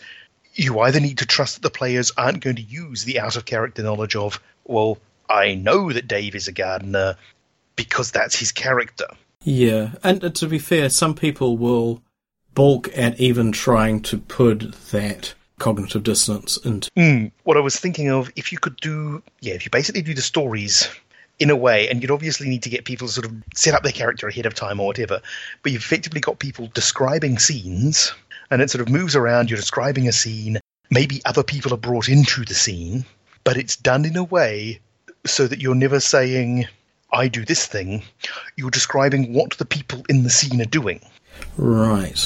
[0.53, 4.15] you either need to trust that the players aren't going to use the out-of-character knowledge
[4.15, 4.97] of, well,
[5.29, 7.15] I know that Dave is a gardener
[7.75, 9.07] because that's his character.
[9.43, 12.01] Yeah, and uh, to be fair, some people will
[12.53, 16.89] balk at even trying to put that cognitive dissonance into.
[16.97, 20.13] Mm, what I was thinking of, if you could do, yeah, if you basically do
[20.13, 20.89] the stories
[21.37, 23.83] in a way, and you'd obviously need to get people to sort of set up
[23.83, 25.21] their character ahead of time or whatever,
[25.63, 28.13] but you've effectively got people describing scenes,
[28.51, 29.49] and it sort of moves around.
[29.49, 30.59] You're describing a scene.
[30.89, 33.05] Maybe other people are brought into the scene,
[33.43, 34.79] but it's done in a way
[35.25, 36.67] so that you're never saying,
[37.11, 38.03] I do this thing.
[38.55, 41.01] You're describing what the people in the scene are doing.
[41.57, 42.17] Right.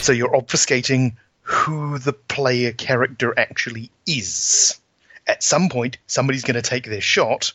[0.00, 4.80] So you're obfuscating who the player character actually is.
[5.26, 7.52] At some point, somebody's going to take their shot,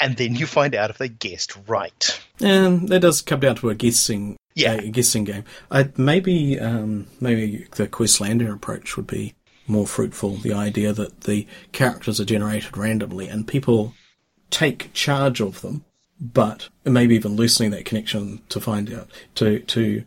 [0.00, 2.20] and then you find out if they guessed right.
[2.40, 4.74] And that does come down to a guessing, Yeah.
[4.74, 5.44] a guessing game.
[5.70, 9.34] I, maybe, um, maybe the Questlander approach would be
[9.66, 10.36] more fruitful.
[10.36, 13.94] The idea that the characters are generated randomly and people
[14.50, 15.84] take charge of them,
[16.20, 20.04] but maybe even loosening that connection to find out to to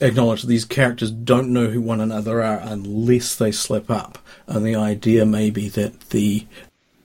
[0.00, 4.18] acknowledge that these characters don't know who one another are unless they slip up.
[4.46, 6.46] And the idea may be that the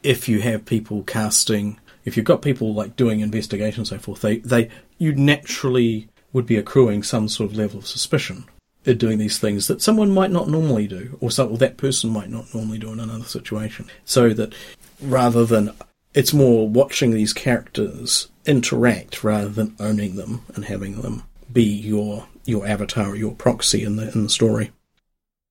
[0.04, 4.22] if you have people casting, if you've got people like doing investigations and so forth,
[4.22, 8.46] they, they you naturally would be accruing some sort of level of suspicion
[8.86, 12.10] at doing these things that someone might not normally do, or, some, or that person
[12.10, 13.86] might not normally do in another situation.
[14.04, 14.54] So that
[15.02, 15.72] rather than
[16.14, 22.28] it's more watching these characters interact rather than owning them and having them be your
[22.46, 24.72] your avatar or your proxy in the in the story.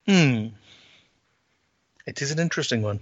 [0.06, 0.48] Hmm.
[2.06, 3.00] It is an interesting one.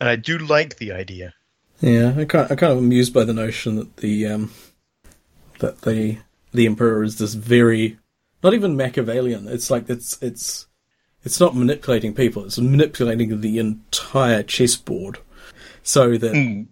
[0.00, 1.34] And I do like the idea.
[1.80, 4.52] Yeah, I kind, I kind of amused by the notion that the um,
[5.60, 6.18] that the
[6.52, 7.98] the emperor is this very
[8.42, 9.48] not even Machiavellian.
[9.48, 10.66] It's like it's it's
[11.24, 12.44] it's not manipulating people.
[12.44, 15.18] It's manipulating the entire chessboard,
[15.82, 16.62] so that Hmm.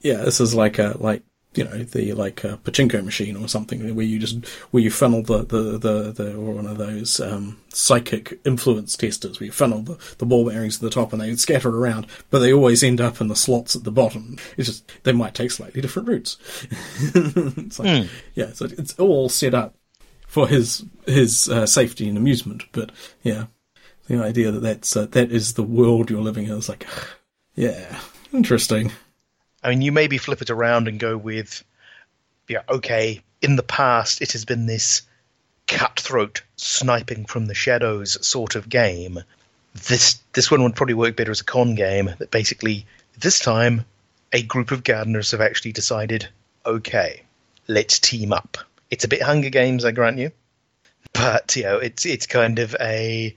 [0.00, 1.22] yeah, this is like a like
[1.54, 5.22] you know the like a pachinko machine or something where you just where you funnel
[5.22, 9.82] the the the, the or one of those um, psychic influence testers where you funnel
[9.82, 13.00] the, the ball bearings to the top and they scatter around, but they always end
[13.00, 14.36] up in the slots at the bottom.
[14.56, 16.38] It's just they might take slightly different routes.
[17.14, 19.74] it's like, Yeah, so it's all set up
[20.28, 23.46] for his his uh, safety and amusement, but yeah,
[24.06, 26.86] the idea that that's uh, that is the world you're living in is like,
[27.56, 27.98] yeah,
[28.32, 28.92] interesting.
[29.62, 31.64] I mean, you maybe flip it around and go with,
[32.48, 35.02] yeah, okay, in the past it has been this
[35.66, 39.20] cutthroat sniping from the shadows sort of game.
[39.74, 42.12] This this one would probably work better as a con game.
[42.18, 42.86] That basically
[43.18, 43.84] this time
[44.32, 46.28] a group of gardeners have actually decided,
[46.64, 47.22] okay,
[47.68, 48.58] let's team up.
[48.90, 50.32] It's a bit Hunger Games, I grant you,
[51.12, 53.34] but you know, it's it's kind of a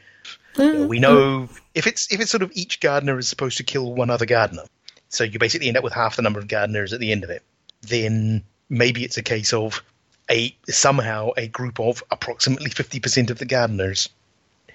[0.57, 1.55] you know, we know mm-hmm.
[1.75, 4.63] if it's if it's sort of each gardener is supposed to kill one other gardener,
[5.13, 7.29] so you basically end up with half the number of gardeners at the end of
[7.29, 7.43] it.
[7.81, 9.83] Then maybe it's a case of
[10.29, 14.09] a somehow a group of approximately fifty percent of the gardeners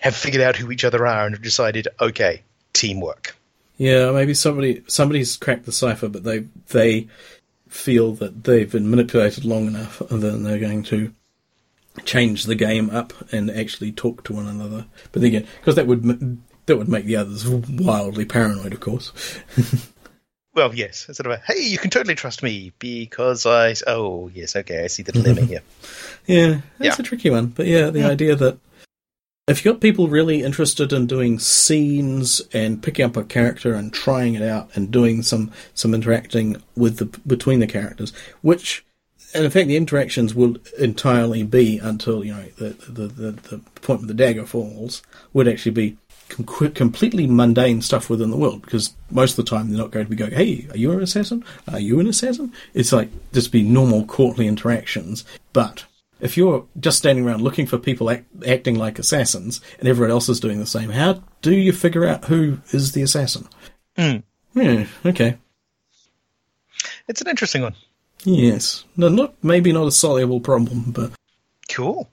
[0.01, 3.37] have figured out who each other are and have decided, okay, teamwork.
[3.79, 7.09] Yeah, maybe somebody somebody's cracked the cipher, but they they
[7.69, 11.13] feel that they've been manipulated long enough, and then they're going to
[12.05, 14.87] change the game up and actually talk to one another.
[15.11, 19.13] But then again, because that would that would make the others wildly paranoid, of course.
[20.59, 23.77] Well, yes, sort of a hey, you can totally trust me because I.
[23.87, 25.51] Oh, yes, okay, I see the dilemma mm-hmm.
[25.51, 25.63] here.
[26.27, 27.03] Yeah, that's Yeah.
[27.03, 27.47] a tricky one.
[27.47, 28.59] But yeah, the idea that
[29.47, 33.93] if you've got people really interested in doing scenes and picking up a character and
[33.93, 38.85] trying it out and doing some some interacting with the between the characters, which
[39.35, 43.59] and in fact the interactions will entirely be until you know the the the, the
[43.81, 45.97] point where the dagger falls would actually be
[46.29, 50.07] com- completely mundane stuff within the world because most of the time they're not going
[50.07, 51.45] to be going, "Hey, are you an assassin?
[51.73, 55.85] Are you an assassin?" It's like just be normal courtly interactions, but
[56.21, 60.29] if you're just standing around looking for people act, acting like assassins and everyone else
[60.29, 63.47] is doing the same, how do you figure out who is the assassin?
[63.97, 64.19] Hmm.
[64.55, 65.37] Yeah, okay.
[67.07, 67.75] It's an interesting one.
[68.25, 68.85] Yes.
[68.97, 71.13] No, not maybe not a solvable problem, but
[71.69, 72.09] Cool.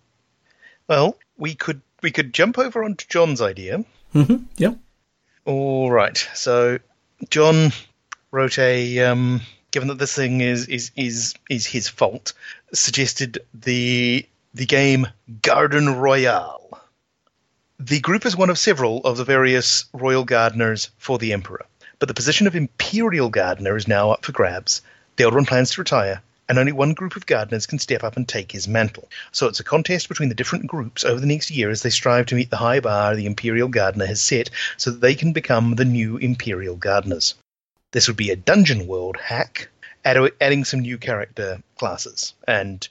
[0.88, 3.84] Well, we could we could jump over onto John's idea.
[4.16, 4.74] Hmm yeah.
[5.44, 6.18] All right.
[6.34, 6.80] So
[7.30, 7.72] John
[8.32, 12.32] wrote a um, given that this thing is is is is his fault,
[12.74, 15.08] suggested the the game
[15.42, 16.82] Garden Royale.
[17.78, 21.66] The group is one of several of the various royal gardeners for the emperor,
[22.00, 24.82] but the position of imperial gardener is now up for grabs.
[25.18, 28.18] The old one plans to retire, and only one group of gardeners can step up
[28.18, 29.10] and take his mantle.
[29.32, 32.28] So it's a contest between the different groups over the next year as they strive
[32.28, 35.76] to meet the high bar the imperial gardener has set so that they can become
[35.76, 37.36] the new imperial gardeners.
[37.92, 39.70] This would be a dungeon world hack,
[40.04, 42.34] add- adding some new character classes.
[42.48, 42.88] And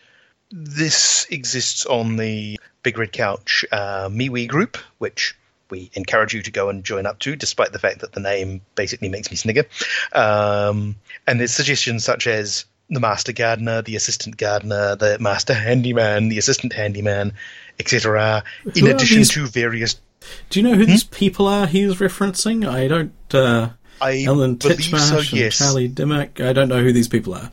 [0.50, 5.36] this exists on the Big Red Couch uh, MeWe group, which
[5.70, 8.60] we encourage you to go and join up to, despite the fact that the name
[8.74, 9.64] basically makes me snigger.
[10.12, 16.28] Um, and there's suggestions such as the master gardener, the assistant gardener, the master handyman,
[16.28, 17.32] the assistant handyman,
[17.78, 18.44] etc.
[18.74, 20.00] In addition these- to various.
[20.48, 22.66] Do you know who these people are he's referencing?
[22.66, 23.12] I don't.
[23.34, 23.70] Uh,
[24.00, 25.36] I Alan Titchmarsh so.
[25.36, 26.40] and Charlie Dimmock.
[26.40, 27.50] I don't know who these people are.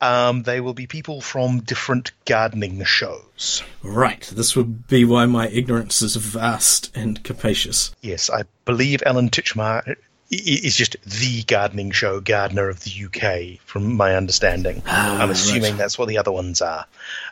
[0.00, 3.62] um, they will be people from different gardening shows.
[3.82, 4.22] Right.
[4.34, 7.94] This would be why my ignorance is vast and capacious.
[8.00, 9.94] Yes, I believe Alan Titchmarsh
[10.30, 14.82] is just the gardening show gardener of the UK, from my understanding.
[14.86, 15.76] Ah, I'm assuming right.
[15.78, 16.86] that's what the other ones are.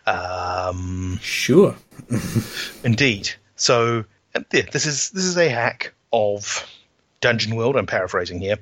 [0.07, 1.77] Um, Sure.
[2.85, 3.31] indeed.
[3.57, 6.67] So uh, yeah, this is this is a hack of
[7.21, 7.77] Dungeon World.
[7.77, 8.59] I'm paraphrasing here.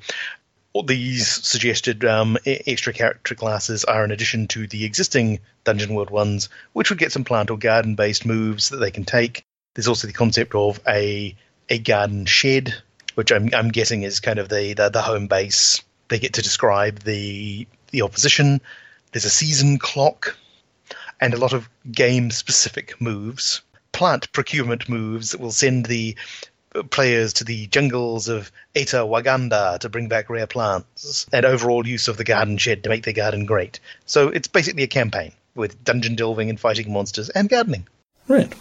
[0.72, 6.11] All these suggested um, extra character classes are in addition to the existing Dungeon World
[6.11, 9.42] ones, which would get some plant or garden based moves that they can take.
[9.75, 11.35] There's also the concept of a
[11.68, 12.75] a garden shed,
[13.16, 15.83] which I'm I'm guessing is kind of the the, the home base.
[16.09, 18.61] They get to describe the the opposition.
[19.12, 20.37] There's a season clock
[21.20, 26.14] and a lot of game specific moves, plant procurement moves that will send the
[26.90, 32.07] players to the jungles of Eta Waganda to bring back rare plants, and overall use
[32.09, 33.81] of the garden shed to make their garden great.
[34.05, 37.87] So it's basically a campaign with dungeon delving and fighting monsters and gardening,
[38.29, 38.52] Right.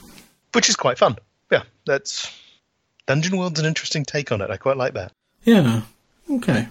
[0.54, 1.18] which is quite fun.
[1.52, 2.32] Yeah, that's
[3.08, 4.50] Dungeon World's an interesting take on it.
[4.50, 5.12] I quite like that.
[5.44, 5.82] Yeah.
[6.30, 6.68] Okay.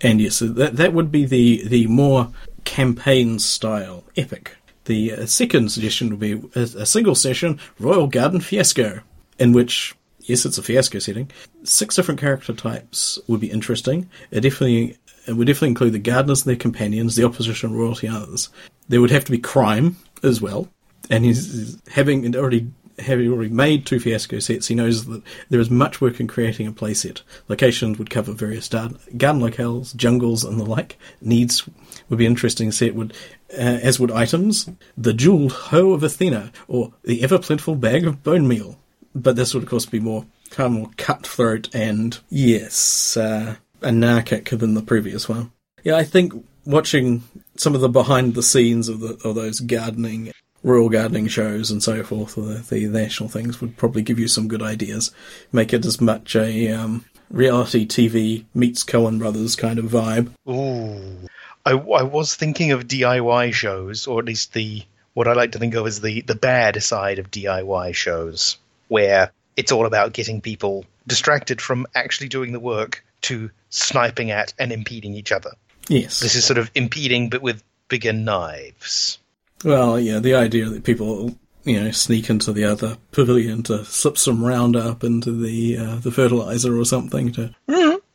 [0.00, 2.30] And yes, that that would be the the more
[2.64, 4.56] campaign style epic.
[4.86, 9.00] The uh, second suggestion would be a, a single session Royal Garden Fiasco,
[9.38, 11.30] in which yes, it's a fiasco setting.
[11.64, 14.08] Six different character types would be interesting.
[14.30, 18.16] It definitely it would definitely include the gardeners and their companions, the opposition, royalty, and
[18.16, 18.48] others.
[18.88, 20.68] There would have to be crime as well,
[21.10, 25.60] and he's he's having already having already made two fiasco sets, he knows that there
[25.60, 27.22] is much work in creating a playset.
[27.48, 30.98] Locations would cover various garden locales, jungles, and the like.
[31.20, 31.68] Needs
[32.08, 33.12] would be interesting set, would
[33.52, 34.68] uh, as would items.
[34.96, 38.78] The jeweled hoe of Athena, or the ever plentiful bag of bone meal.
[39.14, 40.26] But this would, of course, be more
[40.58, 45.52] of more cutthroat and yes, uh, anarchic than the previous one.
[45.82, 46.32] Yeah, I think
[46.64, 47.22] watching
[47.56, 50.32] some of the behind the scenes of the of those gardening
[50.62, 54.28] royal gardening shows and so forth, or the, the national things, would probably give you
[54.28, 55.10] some good ideas.
[55.52, 60.32] Make it as much a um, reality TV meets Coen Brothers kind of vibe.
[60.48, 61.28] Ooh,
[61.64, 64.82] I, I was thinking of DIY shows, or at least the
[65.14, 68.56] what I like to think of as the the bad side of DIY shows,
[68.88, 74.52] where it's all about getting people distracted from actually doing the work to sniping at
[74.58, 75.52] and impeding each other.
[75.88, 76.20] Yes.
[76.20, 79.18] This is sort of impeding, but with bigger knives.
[79.64, 84.16] Well, yeah, the idea that people, you know, sneak into the other pavilion to slip
[84.16, 87.54] some Roundup into the uh, the fertilizer or something to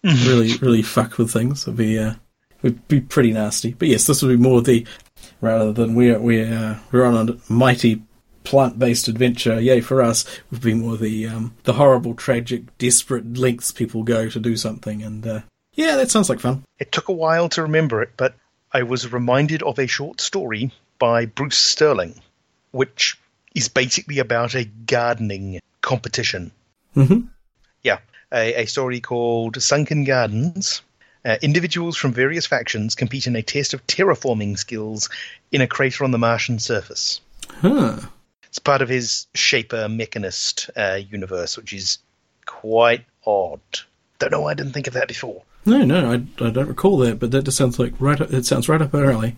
[0.03, 2.15] really, really fuck with things would be uh,
[2.61, 3.73] would be pretty nasty.
[3.73, 4.85] But yes, this would be more the
[5.41, 8.01] rather than we're we're uh, we're on a mighty
[8.43, 9.59] plant-based adventure.
[9.59, 10.25] Yay for us!
[10.51, 15.03] Would be more the um, the horrible, tragic, desperate lengths people go to do something.
[15.03, 15.41] And uh,
[15.73, 16.63] yeah, that sounds like fun.
[16.79, 18.35] It took a while to remember it, but
[18.71, 22.21] I was reminded of a short story by Bruce Sterling,
[22.71, 23.17] which
[23.53, 26.51] is basically about a gardening competition.
[26.95, 27.29] Mhm.
[27.83, 27.99] Yeah,
[28.31, 30.81] a, a story called Sunken Gardens.
[31.23, 35.09] Uh, individuals from various factions compete in a test of terraforming skills
[35.51, 37.19] in a crater on the Martian surface.
[37.61, 37.99] Huh.
[38.43, 41.97] It's part of his Shaper Mechanist uh, universe, which is
[42.45, 43.59] quite odd.
[44.19, 45.41] Don't know why I didn't think of that before.
[45.65, 46.13] No, no, I,
[46.45, 48.21] I don't recall that, but that just sounds like right.
[48.21, 49.35] up- It sounds right up our alley.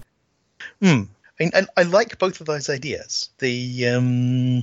[0.82, 1.04] Hmm.
[1.40, 3.30] I, mean, I, I like both of those ideas.
[3.40, 4.60] The um,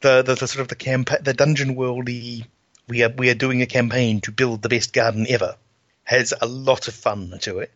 [0.00, 2.46] the, the the sort of the campa- the dungeon worldy.
[2.88, 5.56] We are we are doing a campaign to build the best garden ever.
[6.04, 7.72] Has a lot of fun to it.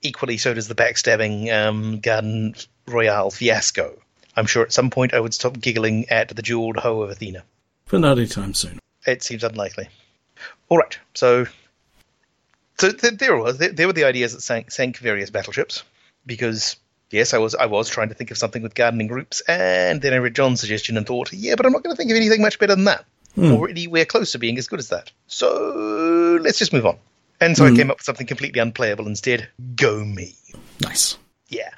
[0.00, 2.54] Equally, so does the backstabbing um, garden
[2.86, 3.98] royale fiasco.
[4.36, 7.42] I'm sure at some point I would stop giggling at the jeweled hoe of Athena.
[7.90, 8.78] But not anytime soon.
[9.06, 9.88] It seems unlikely.
[10.68, 11.46] All right, so
[12.78, 13.58] so th- there was.
[13.58, 15.82] There, there were the ideas that sank, sank various battleships
[16.24, 16.76] because
[17.10, 20.12] yes, I was I was trying to think of something with gardening groups, and then
[20.12, 22.42] I read John's suggestion and thought, yeah, but I'm not going to think of anything
[22.42, 23.04] much better than that,
[23.34, 23.52] hmm.
[23.52, 25.10] Already, we're close to being as good as that.
[25.26, 26.98] So let's just move on.
[27.40, 27.76] And so I hmm.
[27.76, 29.48] came up with something completely unplayable instead.
[29.76, 30.34] Go me.
[30.80, 31.16] Nice.
[31.48, 31.70] Yeah,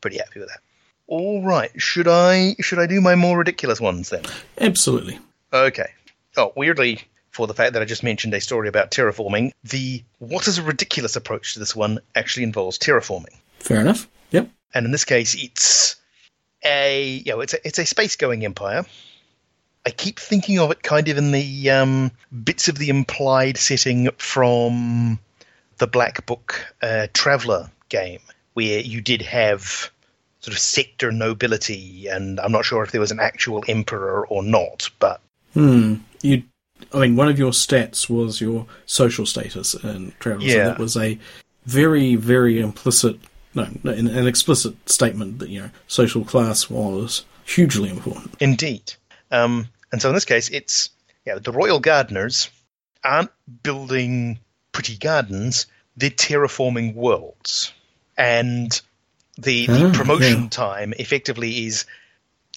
[0.00, 0.60] pretty happy with that.
[1.06, 4.24] All right, should I should I do my more ridiculous ones then?
[4.60, 5.18] Absolutely.
[5.52, 5.90] Okay.
[6.36, 7.00] Oh, weirdly,
[7.30, 10.62] for the fact that I just mentioned a story about terraforming, the what is a
[10.62, 13.34] ridiculous approach to this one actually involves terraforming.
[13.60, 14.06] Fair enough.
[14.30, 14.50] Yep.
[14.74, 15.96] And in this case, it's
[16.64, 18.84] a you know, it's a it's a space going empire
[19.88, 22.10] I keep thinking of it kind of in the um,
[22.44, 25.18] bits of the implied setting from
[25.78, 28.20] the Black Book uh, Traveller game,
[28.52, 29.90] where you did have
[30.40, 34.42] sort of sector nobility, and I'm not sure if there was an actual emperor or
[34.42, 35.22] not, but
[35.54, 35.94] Hmm.
[36.20, 36.42] You,
[36.92, 40.48] I mean, one of your stats was your social status in Traveller.
[40.50, 40.64] So Yeah.
[40.64, 41.18] that was a
[41.64, 43.18] very, very implicit,
[43.58, 48.34] no, no, an, an explicit statement that you know social class was hugely important.
[48.40, 48.94] Indeed.
[49.30, 50.90] Um, and so in this case, it's
[51.26, 52.50] yeah, the royal gardeners
[53.04, 53.30] aren't
[53.62, 54.38] building
[54.72, 57.72] pretty gardens; they're terraforming worlds.
[58.16, 58.80] And
[59.38, 60.48] the, the Ah, promotion yeah.
[60.48, 61.84] time effectively is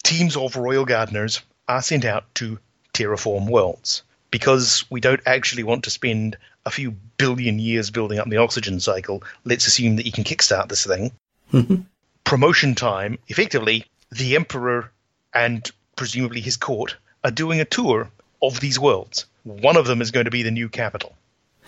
[0.04, 2.58] teams of royal gardeners are sent out to
[2.94, 8.30] terraform worlds because we don't actually want to spend a few billion years building up
[8.30, 9.24] the oxygen cycle.
[9.46, 11.12] Let's assume that you can kickstart this thing
[11.54, 11.86] Mhm.
[12.24, 14.92] promotion time, effectively, the Emperor
[15.34, 18.10] and presumably his court are doing a tour
[18.42, 19.26] of these worlds.
[19.44, 21.16] One of them is going to be the new capital.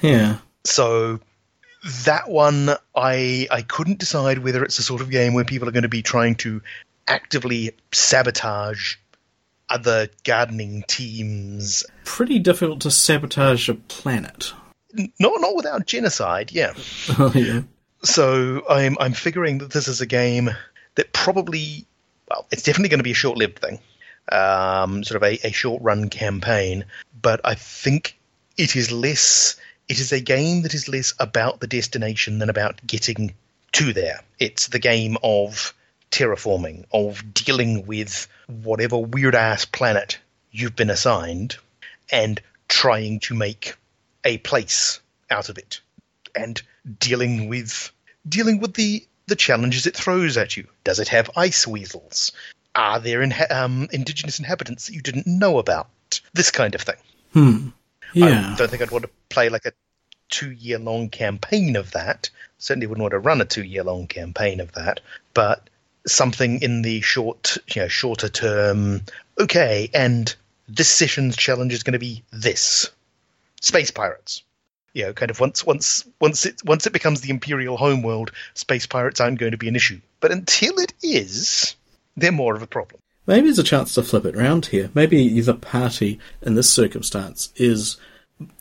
[0.02, 0.38] Yeah.
[0.64, 1.20] So
[2.06, 5.72] that one, I I couldn't decide whether it's the sort of game where people are
[5.72, 6.62] going to be trying to
[7.08, 8.96] actively sabotage
[9.70, 11.84] other gardening teams.
[12.06, 14.54] Pretty difficult to sabotage a planet.
[14.94, 16.74] Not not without genocide, yeah.
[17.20, 17.62] Oh, yeah.
[18.04, 20.50] So I'm I'm figuring that this is a game
[20.96, 21.86] that probably
[22.30, 23.80] well, it's definitely going to be a short-lived thing,
[24.32, 26.86] um, sort of a, a short-run campaign.
[27.22, 28.18] But I think
[28.58, 29.56] it is less.
[29.88, 33.34] It is a game that is less about the destination than about getting
[33.74, 34.22] to there.
[34.40, 35.74] It's the game of
[36.12, 40.20] terraforming, of dealing with whatever weird-ass planet
[40.52, 41.58] you've been assigned,
[42.12, 43.76] and trying to make
[44.24, 45.00] a place
[45.30, 45.82] out of it
[46.36, 46.62] and
[47.00, 47.92] dealing with
[48.28, 50.68] dealing with the the challenges it throws at you.
[50.84, 52.32] Does it have ice weasels?
[52.76, 55.88] Are there inha- um, indigenous inhabitants that you didn't know about?
[56.34, 56.96] This kind of thing.
[57.32, 57.70] Hmm.
[58.16, 59.72] I don't think I'd want to play like a
[60.30, 62.30] two year long campaign of that.
[62.58, 65.00] Certainly wouldn't want to run a two year long campaign of that.
[65.34, 65.70] But
[66.06, 69.02] something in the short, you know, shorter term.
[69.40, 70.34] Okay, and
[70.68, 72.90] this session's challenge is going to be this:
[73.64, 74.44] space pirates.
[74.94, 78.86] You know, kind of once once once it once it becomes the imperial homeworld, space
[78.86, 80.00] pirates aren't going to be an issue.
[80.20, 81.76] But until it is,
[82.16, 83.02] they're more of a problem.
[83.26, 84.92] Maybe there's a chance to flip it round here.
[84.94, 87.98] Maybe the party in this circumstance is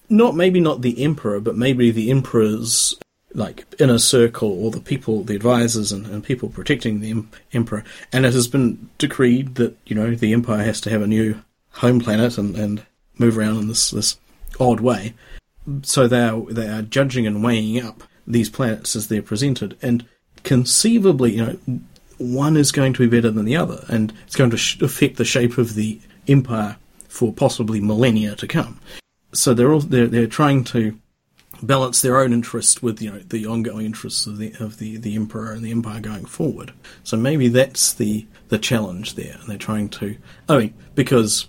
[0.08, 2.94] not maybe not the emperor, but maybe the emperor's
[3.34, 7.84] like inner circle or the people, the advisors and, and people protecting the em- emperor.
[8.12, 11.42] And it has been decreed that you know the empire has to have a new
[11.72, 12.86] home planet and, and
[13.18, 14.16] move around in this this
[14.62, 15.14] odd way.
[15.82, 20.06] So they are they are judging and weighing up these planets as they're presented, and
[20.44, 21.80] conceivably, you know,
[22.18, 25.16] one is going to be better than the other, and it's going to sh- affect
[25.16, 26.76] the shape of the empire
[27.08, 28.80] for possibly millennia to come.
[29.32, 30.98] So they're all they're, they're trying to
[31.62, 35.14] balance their own interests with you know the ongoing interests of the of the, the
[35.14, 36.72] emperor and the empire going forward.
[37.04, 40.16] So maybe that's the the challenge there, and they're trying to.
[40.48, 41.48] I mean, because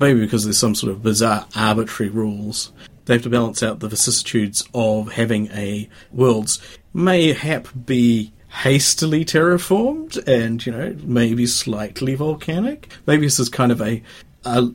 [0.00, 2.72] maybe because there's some sort of bizarre arbitrary rules.
[3.04, 6.60] They have to balance out the vicissitudes of having a worlds
[6.92, 12.88] mayhap be hastily terraformed and you know maybe slightly volcanic.
[13.06, 14.02] Maybe this is kind of a,
[14.44, 14.68] a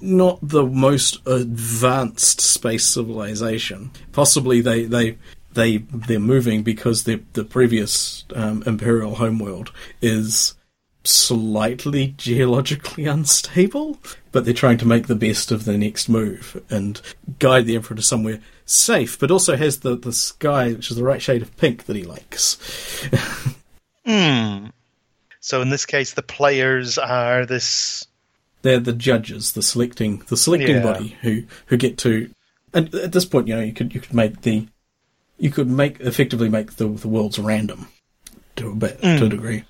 [0.00, 3.90] not the most advanced space civilization.
[4.12, 5.18] Possibly they they
[5.52, 10.54] they they're moving because the the previous um, imperial homeworld is
[11.06, 13.98] slightly geologically unstable,
[14.32, 17.00] but they're trying to make the best of the next move and
[17.38, 21.04] guide the emperor to somewhere safe, but also has the the sky, which is the
[21.04, 22.58] right shade of pink that he likes.
[24.04, 24.66] Hmm.
[25.40, 28.06] So in this case, the players are this.
[28.62, 30.82] they're the judges, the selecting the selecting Yeah.
[30.82, 32.30] body who who get to.
[32.72, 34.68] And at this point, you know, you could you could make the
[35.38, 37.88] you could make effectively make the the worlds random
[38.56, 39.64] to a bit to a degree.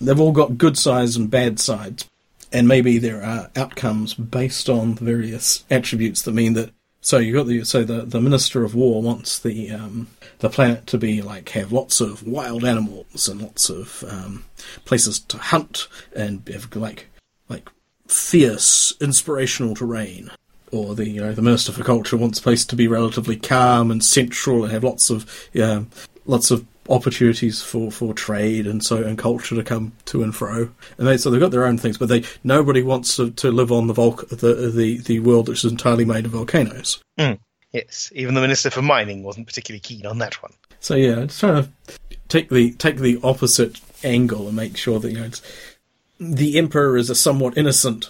[0.00, 2.08] They've all got good sides and bad sides,
[2.52, 6.70] and maybe there are outcomes based on the various attributes that mean that.
[7.00, 10.08] So you got the so the the minister of war wants the um,
[10.40, 14.44] the planet to be like have lots of wild animals and lots of um,
[14.84, 17.06] places to hunt and have like
[17.48, 17.70] like
[18.08, 20.30] fierce inspirational terrain.
[20.72, 23.90] Or the you know the minister for culture wants the place to be relatively calm
[23.90, 25.30] and central and have lots of
[25.62, 25.88] um,
[26.26, 30.70] lots of opportunities for, for trade and so and culture to come to and fro.
[30.98, 33.72] And they so they've got their own things, but they nobody wants to, to live
[33.72, 37.02] on the, volc- the the the world which is entirely made of volcanoes.
[37.72, 40.52] Yes, even the minister for mining wasn't particularly keen on that one.
[40.80, 41.70] So yeah, it's trying to
[42.28, 45.42] take the take the opposite angle and make sure that you know it's,
[46.18, 48.08] the emperor is a somewhat innocent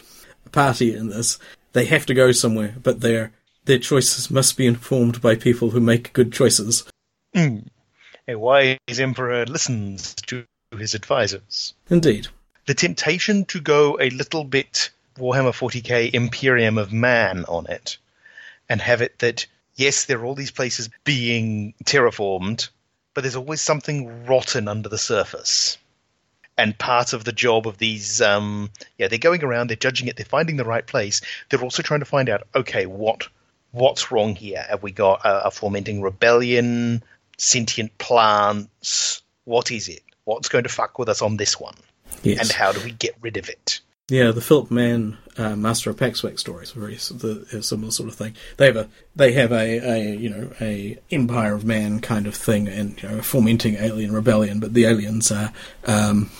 [0.52, 1.38] party in this.
[1.72, 3.32] They have to go somewhere, but their
[3.64, 6.84] their choices must be informed by people who make good choices.
[7.34, 7.66] Mm.
[8.28, 10.44] A wise emperor listens to
[10.76, 11.74] his advisors.
[11.88, 12.28] Indeed.
[12.66, 17.98] The temptation to go a little bit Warhammer 40k Imperium of Man on it
[18.68, 19.46] and have it that,
[19.76, 22.68] yes, there are all these places being terraformed,
[23.14, 25.78] but there's always something rotten under the surface.
[26.58, 30.16] And part of the job of these, um, yeah, they're going around, they're judging it,
[30.16, 31.20] they're finding the right place.
[31.48, 33.28] They're also trying to find out, okay, what
[33.72, 34.64] what's wrong here?
[34.68, 37.02] Have we got a, a fomenting rebellion,
[37.38, 39.22] sentient plants?
[39.44, 40.02] What is it?
[40.24, 41.76] What's going to fuck with us on this one?
[42.22, 42.40] Yes.
[42.40, 43.80] And how do we get rid of it?
[44.08, 48.14] Yeah, the Philip Mann uh, Master of Paxwax stories are very the, similar sort of
[48.14, 48.36] thing.
[48.56, 52.34] They have a they have a, a you know a Empire of Man kind of
[52.36, 54.60] thing, and you know, a fomenting alien rebellion.
[54.60, 55.52] But the aliens are
[55.86, 56.30] um,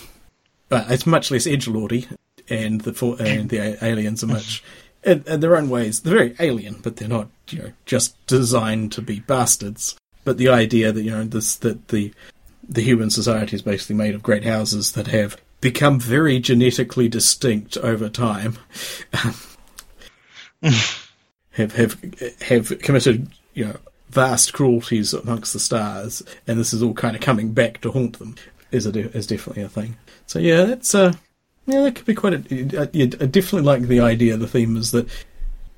[0.71, 2.07] uh, it's much less edge lordy,
[2.49, 4.63] and the for, and the aliens are much
[5.03, 5.99] in, in their own ways.
[5.99, 9.97] They're very alien, but they're not you know just designed to be bastards.
[10.27, 12.13] But the idea that you know this that the
[12.67, 17.77] the human society is basically made of great houses that have become very genetically distinct
[17.77, 18.57] over time.
[21.51, 21.97] have have
[22.41, 23.77] have committed you know
[24.09, 28.19] vast cruelties amongst the stars, and this is all kind of coming back to haunt
[28.19, 28.35] them.
[28.71, 29.95] Is a de- is definitely a thing.
[30.25, 31.13] So yeah, that's uh
[31.67, 32.81] yeah that could be quite a.
[32.81, 34.35] I, I definitely like the idea.
[34.35, 35.07] The theme is that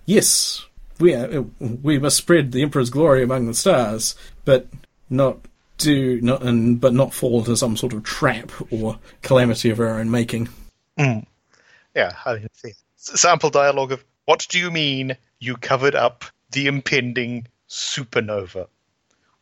[0.07, 0.65] yes,
[0.99, 4.67] we are, we must spread the emperor's glory among the stars, but
[5.09, 5.39] not
[5.77, 9.99] do not and but not fall into some sort of trap or calamity of our
[9.99, 10.49] own making.
[10.97, 11.19] Hmm.
[11.95, 17.47] Yeah, I see, sample dialogue of what do you mean you covered up the impending
[17.69, 18.67] supernova?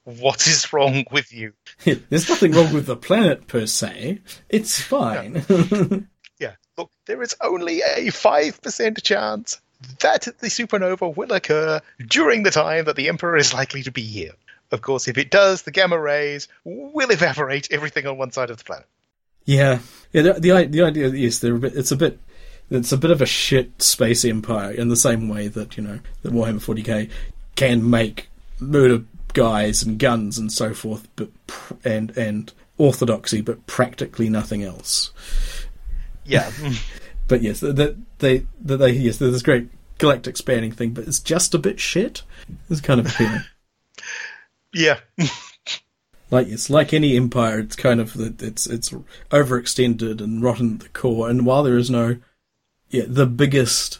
[0.03, 1.53] What is wrong with you?
[1.83, 4.21] There's nothing wrong with the planet per se.
[4.47, 6.07] It's fine.
[6.39, 9.59] Yeah, look, there is only a 5% chance
[9.99, 14.01] that the supernova will occur during the time that the Emperor is likely to be
[14.01, 14.31] here.
[14.71, 18.57] Of course, if it does, the gamma rays will evaporate everything on one side of
[18.57, 18.85] the planet.
[19.45, 19.79] yeah,
[20.11, 20.21] yeah.
[20.23, 21.75] The, the the idea is they're a bit.
[21.75, 22.19] It's a bit.
[22.69, 25.99] It's a bit of a shit space empire in the same way that you know
[26.23, 27.09] that Warhammer 40k
[27.55, 28.27] can make
[28.59, 29.03] murder
[29.33, 31.29] guys and guns and so forth, but
[31.85, 35.11] and and orthodoxy, but practically nothing else.
[36.25, 36.51] Yeah,
[37.27, 41.19] But yes, that they that they yes, there's this great galactic spanning thing, but it's
[41.19, 42.23] just a bit shit.
[42.69, 43.43] It's kind of appealing.
[44.73, 44.99] yeah,
[46.31, 48.93] like it's like any empire, it's kind of that it's it's
[49.31, 51.29] overextended and rotten at the core.
[51.29, 52.17] And while there is no,
[52.89, 53.99] yeah, the biggest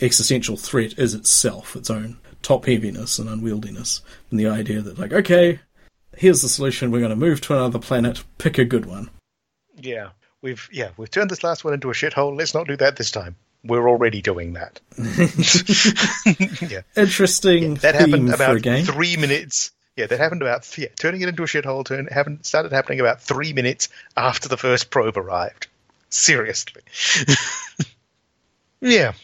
[0.00, 4.00] existential threat is itself, its own top heaviness and unwieldiness,
[4.30, 5.60] and the idea that like, okay,
[6.16, 6.90] here's the solution.
[6.90, 8.24] We're going to move to another planet.
[8.38, 9.10] Pick a good one.
[9.76, 10.10] yeah.
[10.44, 12.36] We've yeah we've turned this last one into a shithole.
[12.36, 13.34] Let's not do that this time.
[13.64, 14.78] We're already doing that.
[16.70, 19.72] yeah, Interesting that theme happened about three minutes.
[19.96, 21.82] Yeah, that happened about yeah, turning it into a shithole.
[21.86, 23.88] Turn happened started happening about three minutes
[24.18, 25.68] after the first probe arrived.
[26.10, 26.82] Seriously.
[28.82, 29.14] yeah,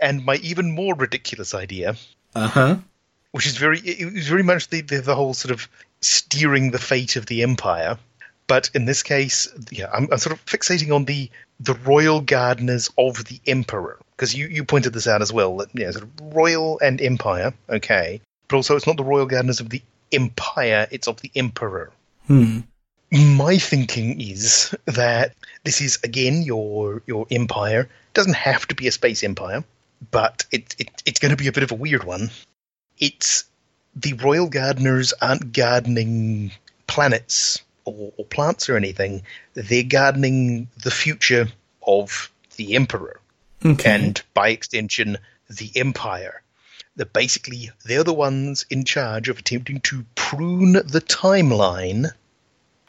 [0.00, 1.94] and my even more ridiculous idea,
[2.34, 2.76] Uh huh.
[3.30, 5.68] which is very it was very much the, the the whole sort of
[6.00, 7.96] steering the fate of the empire.
[8.46, 11.30] But in this case, yeah, I'm, I'm sort of fixating on the
[11.60, 15.56] the royal gardeners of the emperor because you, you pointed this out as well.
[15.58, 19.60] That yeah, sort of royal and empire, okay, but also it's not the royal gardeners
[19.60, 19.82] of the
[20.12, 21.90] empire; it's of the emperor.
[22.26, 22.60] Hmm.
[23.10, 27.80] My thinking is that this is again your your empire.
[27.82, 29.64] It doesn't have to be a space empire,
[30.10, 32.30] but it, it it's going to be a bit of a weird one.
[32.98, 33.44] It's
[33.96, 36.52] the royal gardeners aren't gardening
[36.86, 39.22] planets or, or plants or anything.
[39.54, 41.48] They're gardening the future
[41.86, 43.20] of the emperor
[43.64, 43.94] Okay.
[43.94, 45.18] and by extension
[45.48, 46.42] the empire
[46.96, 52.10] that basically they're the ones in charge of attempting to prune the timeline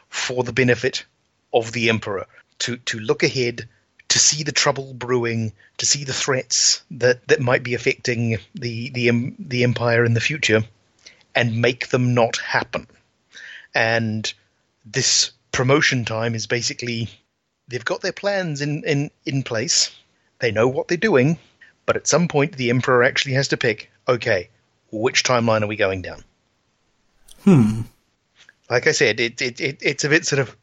[0.08, 1.04] for the benefit
[1.52, 2.26] of the emperor
[2.58, 3.68] to to look ahead
[4.08, 8.90] to see the trouble brewing to see the threats that that might be affecting the
[8.90, 10.62] the the empire in the future
[11.34, 12.86] and make them not happen
[13.74, 14.32] and
[14.86, 17.08] this promotion time is basically
[17.68, 19.94] they've got their plans in, in, in place.
[20.38, 21.38] They know what they're doing,
[21.84, 24.48] but at some point the Emperor actually has to pick, okay,
[24.92, 26.22] which timeline are we going down?
[27.44, 27.82] Hmm.
[28.70, 30.56] Like I said, it, it, it it's a bit sort of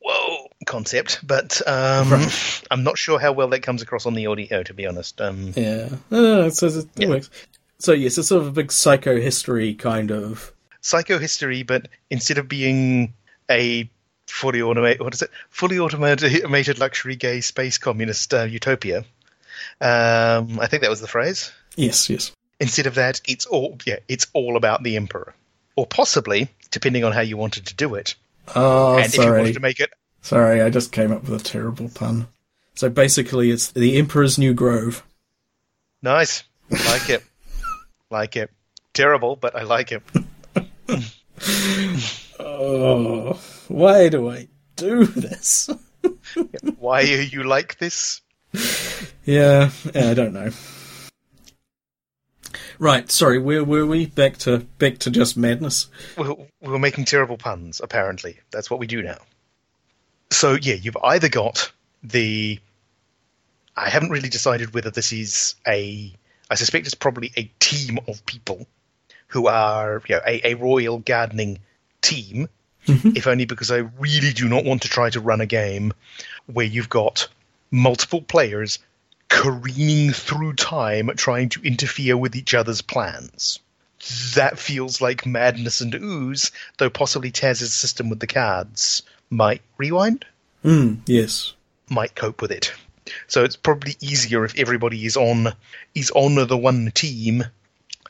[0.00, 2.28] whoa concept, but um,
[2.70, 5.20] I'm not sure how well that comes across on the audio, to be honest.
[5.20, 5.88] Um, Yeah.
[6.10, 7.08] No, no, no, it it, it Yeah.
[7.08, 7.30] works.
[7.78, 10.52] So yes, it's sort of a big psycho history kind of.
[10.86, 13.12] Psycho history, but instead of being
[13.50, 13.88] a
[14.26, 15.30] fully automated, what is it?
[15.50, 18.98] Fully automated, automated luxury gay space communist uh, utopia,
[19.80, 21.50] Um, I think that was the phrase.
[21.76, 22.32] Yes, yes.
[22.60, 25.34] Instead of that, it's all yeah, it's all about the emperor,
[25.76, 28.14] or possibly, depending on how you wanted to do it,
[28.54, 29.40] Oh, and if you sorry.
[29.40, 29.90] wanted to make it.
[30.22, 32.28] Sorry, I just came up with a terrible pun.
[32.74, 35.04] So basically, it's the Emperor's New Grove.
[36.02, 37.22] Nice, like it,
[38.10, 38.50] like it.
[38.94, 40.02] Terrible, but I like it.
[42.38, 45.70] Oh, why do I do this?
[46.78, 48.20] Why are you like this?
[49.24, 50.50] Yeah, yeah, I don't know.
[52.78, 54.06] Right, sorry, where were we?
[54.06, 55.88] Back to back to just madness.
[56.16, 58.38] we we were making terrible puns, apparently.
[58.50, 59.18] That's what we do now.
[60.30, 61.72] So, yeah, you've either got
[62.02, 62.60] the.
[63.76, 66.12] I haven't really decided whether this is a.
[66.50, 68.66] I suspect it's probably a team of people
[69.28, 71.58] who are you know, a, a royal gardening
[72.02, 72.48] team,
[72.86, 75.92] if only because I really do not want to try to run a game
[76.46, 77.26] where you've got
[77.70, 78.78] multiple players
[79.28, 83.58] careening through time trying to interfere with each other's plans.
[84.36, 90.24] That feels like madness and ooze, though possibly Taz's system with the cards might rewind,
[90.64, 91.54] Mm, yes.
[91.90, 92.72] might cope with it.
[93.26, 95.52] So it's probably easier if everybody is on
[95.94, 97.44] is on the one team.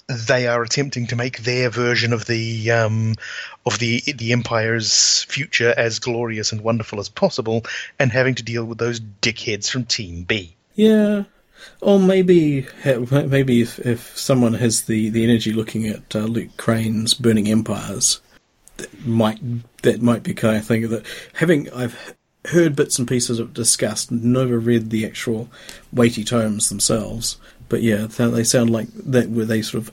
[0.09, 3.16] They are attempting to make their version of the um,
[3.64, 7.64] of the the empire's future as glorious and wonderful as possible,
[7.98, 10.54] and having to deal with those dickheads from Team B.
[10.76, 11.24] Yeah.
[11.80, 17.14] Or maybe maybe if, if someone has the, the energy looking at uh, Luke Crane's
[17.14, 18.20] Burning Empires,
[18.76, 19.40] that might
[19.82, 22.14] that might be kind of thing that having I've
[22.46, 25.48] heard bits and pieces of it discussed, never read the actual
[25.92, 27.38] weighty tomes themselves,
[27.69, 29.93] but yeah, they sound like that where they sort of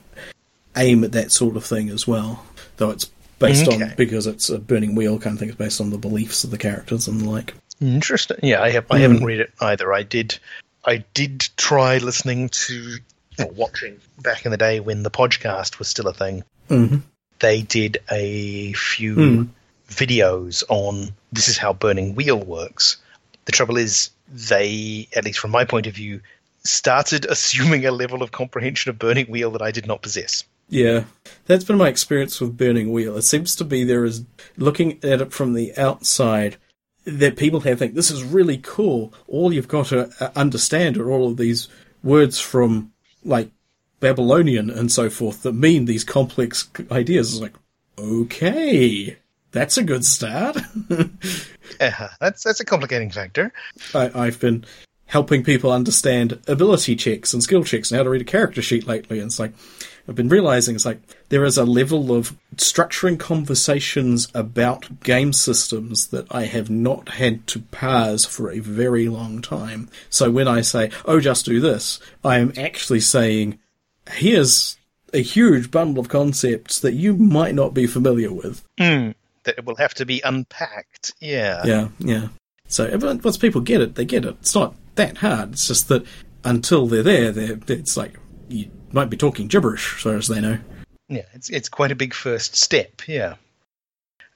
[0.76, 2.44] aim at that sort of thing as well,
[2.76, 5.48] though it's based on because it's a burning wheel kind of thing.
[5.48, 7.54] It's based on the beliefs of the characters and the like.
[7.80, 8.38] Interesting.
[8.42, 8.86] Yeah, I have.
[8.90, 9.92] I haven't read it either.
[9.92, 10.38] I did.
[10.84, 12.98] I did try listening to
[13.38, 16.44] or watching back in the day when the podcast was still a thing.
[16.70, 17.02] Mhm.
[17.40, 19.48] They did a few
[19.88, 22.98] videos on this is how Burning Wheel works.
[23.46, 26.20] The trouble is, they, at least from my point of view,
[26.64, 30.44] started assuming a level of comprehension of Burning Wheel that I did not possess.
[30.68, 31.04] Yeah,
[31.46, 33.16] that's been my experience with Burning Wheel.
[33.16, 34.24] It seems to be there is
[34.56, 36.56] looking at it from the outside
[37.04, 39.12] that people have think this is really cool.
[39.28, 41.68] All you've got to uh, understand are all of these
[42.02, 42.92] words from
[43.24, 43.50] like
[44.00, 47.32] Babylonian and so forth that mean these complex ideas.
[47.32, 47.54] It's like,
[47.98, 49.16] okay,
[49.52, 50.56] that's a good start.
[51.80, 53.52] Uh, that's that's a complicating factor.
[53.94, 54.64] I, I've been
[55.06, 58.86] helping people understand ability checks and skill checks and how to read a character sheet
[58.86, 59.18] lately.
[59.18, 59.52] And it's like,
[60.08, 61.00] I've been realizing it's like
[61.30, 67.46] there is a level of structuring conversations about game systems that I have not had
[67.48, 69.88] to parse for a very long time.
[70.10, 73.58] So when I say, oh, just do this, I am actually saying,
[74.10, 74.76] here's
[75.14, 78.62] a huge bundle of concepts that you might not be familiar with.
[78.78, 79.12] Hmm.
[79.44, 81.14] That it will have to be unpacked.
[81.20, 81.62] Yeah.
[81.64, 82.28] Yeah, yeah.
[82.66, 84.36] So once people get it, they get it.
[84.40, 85.52] It's not that hard.
[85.52, 86.04] It's just that
[86.44, 88.18] until they're there, they're, it's like
[88.48, 90.58] you might be talking gibberish, as far as they know.
[91.08, 93.02] Yeah, it's it's quite a big first step.
[93.06, 93.34] Yeah,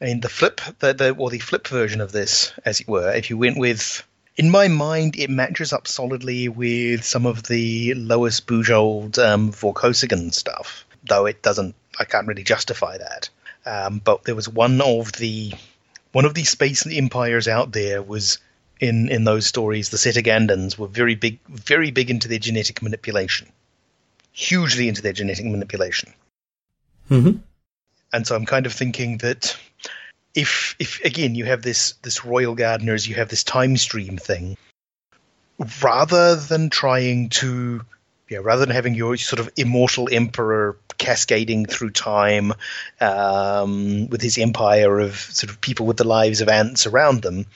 [0.01, 3.13] I mean the flip, the, the or the flip version of this, as it were.
[3.13, 4.07] If you went with,
[4.37, 10.33] in my mind, it matches up solidly with some of the Lois Bujold um, Vorkosigan
[10.35, 11.75] stuff, though it doesn't.
[11.99, 13.31] I can't really justify that.
[13.67, 15.53] Um, but there was one of the
[16.13, 18.39] one of the space empires out there was
[18.81, 19.91] in in those stories.
[19.91, 23.49] The Setagandans were very big, very big into their genetic manipulation,
[24.33, 26.13] hugely into their genetic manipulation.
[27.11, 27.39] Mm-hmm.
[28.13, 29.57] and so I'm kind of thinking that
[30.35, 34.57] if if again you have this this royal gardeners, you have this time stream thing,
[35.83, 37.81] rather than trying to
[38.29, 42.53] yeah, rather than having your sort of immortal emperor cascading through time
[43.01, 47.47] um, with his empire of sort of people with the lives of ants around them,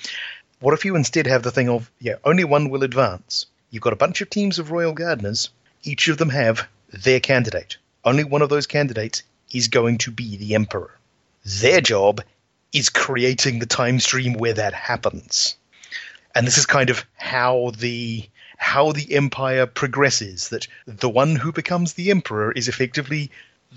[0.63, 3.47] what if you instead have the thing of yeah, only one will advance.
[3.71, 5.51] You've got a bunch of teams of royal gardeners.
[5.83, 7.79] Each of them have their candidate.
[8.05, 10.97] Only one of those candidates is going to be the emperor.
[11.45, 12.23] Their job
[12.73, 15.57] is creating the time stream where that happens.
[16.35, 21.51] And this is kind of how the how the empire progresses that the one who
[21.51, 23.33] becomes the emperor is effectively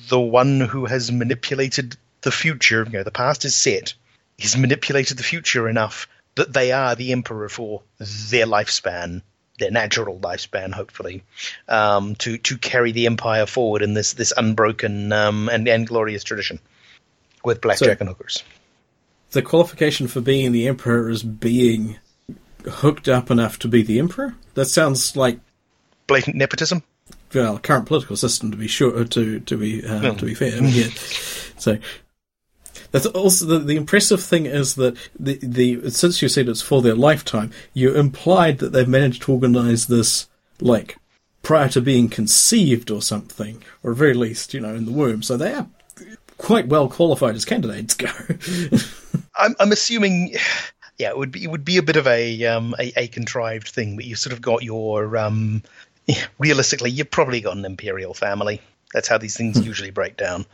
[0.09, 3.95] the one who has manipulated the future, you know, the past is set.
[4.37, 9.21] He's manipulated the future enough that they are the emperor for their lifespan,
[9.59, 11.23] their natural lifespan, hopefully,
[11.67, 16.23] um, to to carry the empire forward in this this unbroken um, and and glorious
[16.23, 16.59] tradition
[17.43, 18.43] with blackjack So- and hookers.
[19.31, 21.97] The qualification for being the emperor is being
[22.69, 24.35] hooked up enough to be the emperor.
[24.53, 25.39] That sounds like
[26.07, 26.83] blatant nepotism.
[27.33, 30.15] well, current political system to be sure to to be uh, No.
[30.15, 30.63] to be fair.
[30.63, 30.87] yeah.
[31.57, 31.77] So
[32.95, 36.81] that's also the, the impressive thing is that the the since you said it's for
[36.81, 40.29] their lifetime, you implied that they've managed to organise this
[40.61, 40.97] like
[41.43, 45.23] prior to being conceived or something, or at very least you know in the womb.
[45.23, 45.67] So they are
[46.37, 48.07] quite well qualified as candidates go.
[49.37, 50.33] I'm, I'm assuming,
[50.97, 53.67] yeah, it would be it would be a bit of a um, a, a contrived
[53.67, 55.63] thing, but you've sort of got your um,
[56.39, 58.61] realistically, you've probably got an imperial family.
[58.95, 59.65] That's how these things hmm.
[59.65, 60.45] usually break down.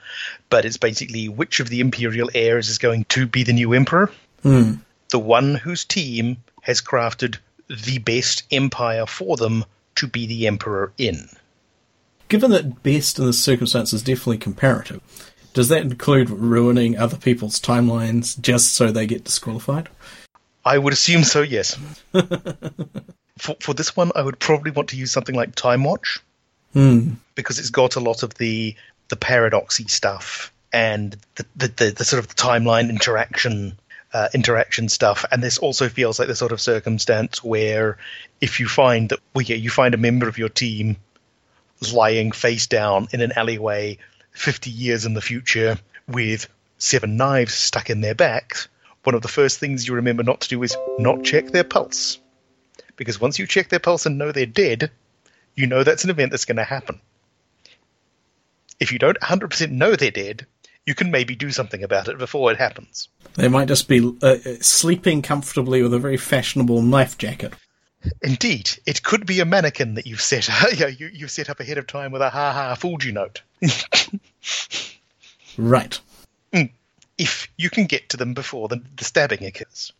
[0.49, 4.11] But it's basically which of the imperial heirs is going to be the new emperor.
[4.41, 4.77] Hmm.
[5.11, 7.37] The one whose team has crafted
[7.69, 9.63] the best empire for them
[9.97, 11.29] to be the emperor in.
[12.29, 15.01] Given that best in this circumstance is definitely comparative,
[15.53, 19.87] does that include ruining other people's timelines just so they get disqualified?
[20.65, 21.77] I would assume so, yes.
[23.37, 26.21] for, for this one, I would probably want to use something like Time Watch
[26.73, 27.11] hmm.
[27.41, 28.75] Because it's got a lot of the
[29.09, 33.77] the paradoxy stuff and the the, the, the sort of timeline interaction
[34.13, 35.25] uh, interaction stuff.
[35.31, 37.97] And this also feels like the sort of circumstance where
[38.39, 40.97] if you find that well, yeah, you find a member of your team
[41.93, 43.97] lying face down in an alleyway
[44.31, 45.77] 50 years in the future
[46.07, 48.67] with seven knives stuck in their backs,
[49.03, 52.19] one of the first things you remember not to do is not check their pulse.
[52.95, 54.91] Because once you check their pulse and know they're dead,
[55.55, 57.01] you know that's an event that's going to happen.
[58.81, 60.47] If you don't 100% know they're dead,
[60.87, 63.07] you can maybe do something about it before it happens.
[63.35, 67.53] They might just be uh, sleeping comfortably with a very fashionable knife jacket.
[68.23, 71.77] Indeed, it could be a mannequin that you've set yeah, you, you've set up ahead
[71.77, 73.41] of time with a ha ha fooled you note.
[75.57, 75.99] Right.
[77.17, 79.91] if you can get to them before the, the stabbing occurs.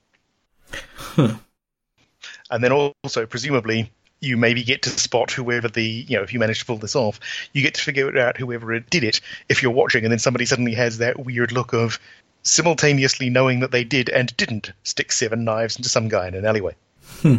[1.18, 3.92] And then also, presumably,
[4.22, 6.96] you maybe get to spot whoever the, you know, if you manage to pull this
[6.96, 7.20] off,
[7.54, 9.20] you get to figure out whoever did it
[9.50, 12.00] if you're watching, and then somebody suddenly has that weird look of
[12.44, 16.46] simultaneously knowing that they did and didn't stick seven knives into some guy in an
[16.46, 16.76] alleyway.
[17.22, 17.36] Hmm.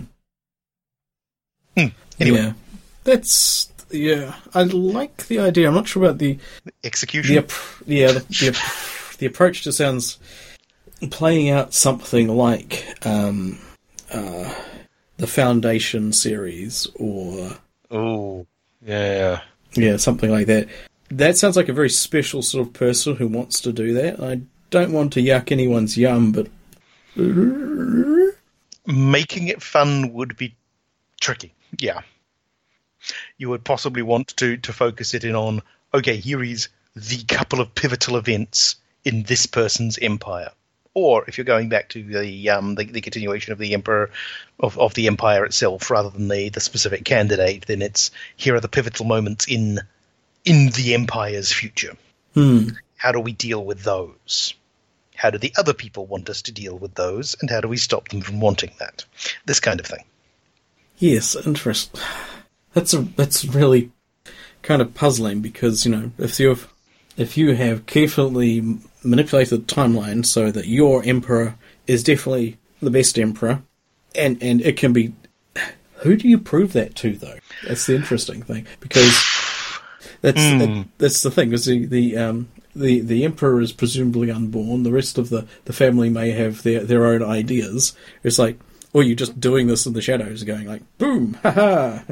[1.77, 1.87] Hmm.
[2.21, 2.53] Anyway, Yeah.
[3.05, 4.35] That's yeah.
[4.55, 5.69] I like the idea.
[5.69, 6.39] I'm not sure about the
[6.85, 7.35] execution.
[7.37, 7.55] the
[7.87, 10.19] yeah the, the, the approach just sounds
[11.11, 13.59] playing out something like um,
[14.13, 14.55] uh,
[15.19, 17.57] the Foundation series or
[17.91, 18.47] Oh,
[18.85, 19.43] yeah.
[19.75, 20.69] yeah something like that.
[21.11, 24.21] That sounds like a very special sort of person who wants to do that.
[24.21, 24.41] I
[24.71, 26.49] don't want to yuck anyone's yum, but
[28.87, 30.57] making it fun would be
[31.21, 31.53] tricky.
[31.79, 32.01] Yeah.
[33.37, 35.61] You would possibly want to to focus it in on
[35.93, 40.51] okay, here is the couple of pivotal events in this person's empire.
[40.95, 44.11] Or if you're going back to the um, the, the continuation of the emperor
[44.61, 48.61] of, of the empire itself rather than the, the specific candidate, then it's here are
[48.61, 49.81] the pivotal moments in
[50.45, 51.97] in the empire's future.
[52.97, 54.55] How do we deal with those?
[55.15, 57.77] How do the other people want us to deal with those, and how do we
[57.77, 59.05] stop them from wanting that?
[59.47, 60.05] This kind of thing.
[60.99, 61.97] Yes, interest.
[62.75, 63.93] That's a that's really
[64.63, 66.57] kind of puzzling because you know if you
[67.17, 73.19] if you have carefully manipulated the timeline so that your emperor is definitely the best
[73.19, 73.63] emperor,
[74.15, 75.15] and and it can be.
[75.97, 77.39] Who do you prove that to though?
[77.67, 79.09] That's the interesting thing because
[80.21, 81.53] that's that, that's the thing.
[81.53, 84.83] Is the the um the the emperor is presumably unborn.
[84.83, 87.97] The rest of the the family may have their their own ideas.
[88.23, 88.59] It's like,
[88.93, 92.05] or you're just doing this in the shadows, going like, boom, ha ha.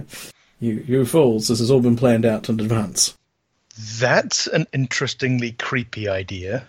[0.58, 1.48] You, you fools!
[1.48, 3.16] This has all been planned out in advance.
[3.98, 6.68] That's an interestingly creepy idea.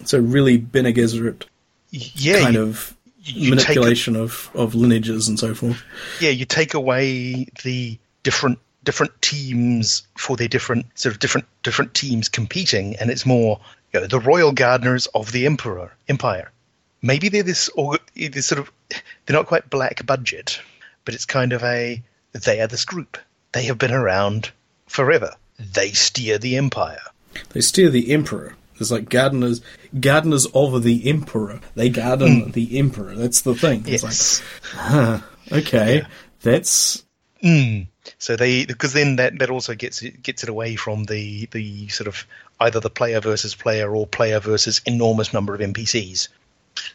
[0.00, 1.44] It's a really Bene Gesserit
[1.90, 5.82] Yeah, kind you, of you a- manipulation of, of lineages and so forth.
[6.20, 11.94] yeah, you take away the different different teams for their different sort of different different
[11.94, 13.60] teams competing, and it's more
[13.92, 16.50] you know, the royal gardeners of the emperor empire.
[17.02, 18.70] Maybe they're this or this sort of
[19.26, 20.60] they're not quite black budget,
[21.04, 23.18] but it's kind of a they are this group.
[23.52, 24.50] They have been around
[24.86, 25.34] forever.
[25.58, 27.00] They steer the empire.
[27.50, 28.54] They steer the emperor.
[28.80, 29.60] It's like gardeners,
[29.98, 31.60] gardeners of the emperor.
[31.74, 32.50] They garden hmm.
[32.50, 33.14] the emperor.
[33.14, 33.84] That's the thing.
[33.86, 34.42] It's Yes.
[34.76, 35.22] like,
[35.52, 36.02] okay,
[36.42, 37.04] that's
[37.40, 37.82] hmm.
[38.18, 41.88] So they because then that, that also gets it gets it away from the the
[41.88, 42.26] sort of
[42.60, 46.28] either the player versus player or player versus enormous number of NPCs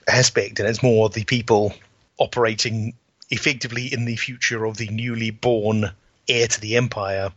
[0.08, 1.74] aspect, and it's more the people
[2.18, 2.94] operating
[3.30, 5.92] effectively in the future of the newly born
[6.28, 7.32] heir to the empire,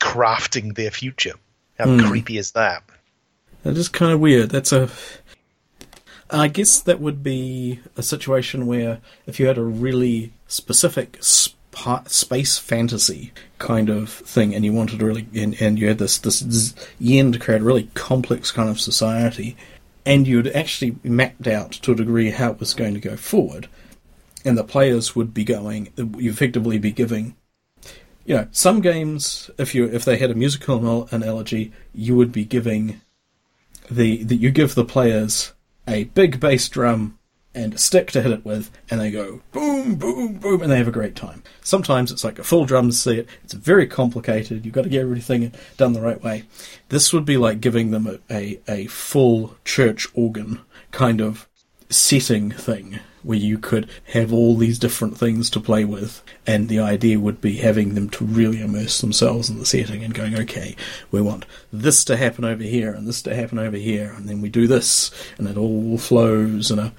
[0.00, 1.34] crafting their future.
[1.78, 2.06] How hmm.
[2.06, 2.82] creepy is that?
[3.64, 4.50] That is kind of weird.
[4.50, 4.88] That's a.
[6.30, 11.18] I guess that would be a situation where if you had a really specific
[12.06, 16.18] space fantasy kind of thing, and you wanted to really, and, and you had this
[16.18, 19.56] this yen to create a really complex kind of society,
[20.06, 23.68] and you'd actually mapped out to a degree how it was going to go forward,
[24.44, 27.34] and the players would be going, you effectively be giving.
[28.26, 32.44] You know, some games, if you if they had a musical analogy, you would be
[32.44, 33.00] giving
[33.90, 35.52] the that you give the players
[35.86, 37.18] a big bass drum
[37.54, 40.78] and a stick to hit it with, and they go boom, boom, boom, and they
[40.78, 41.42] have a great time.
[41.62, 43.26] Sometimes it's like a full drum set.
[43.44, 44.64] It's very complicated.
[44.64, 46.44] You've got to get everything done the right way.
[46.88, 50.60] This would be like giving them a, a, a full church organ
[50.90, 51.48] kind of
[51.88, 56.78] setting thing where you could have all these different things to play with, and the
[56.78, 60.76] idea would be having them to really immerse themselves in the setting and going, okay,
[61.10, 64.40] we want this to happen over here and this to happen over here, and then
[64.40, 66.92] we do this, and it all flows in a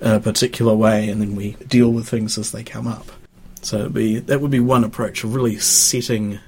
[0.00, 3.06] in a particular way, and then we deal with things as they come up.
[3.62, 6.38] So be that would be one approach, of really setting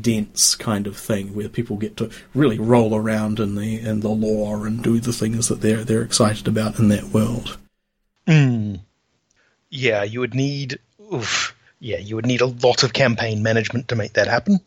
[0.00, 4.08] dense kind of thing where people get to really roll around in the in the
[4.08, 7.56] lore and do the things that they're they're excited about in that world.
[8.28, 8.80] Mm.
[9.70, 10.78] Yeah, you would need
[11.12, 14.60] oof, yeah, you would need a lot of campaign management to make that happen.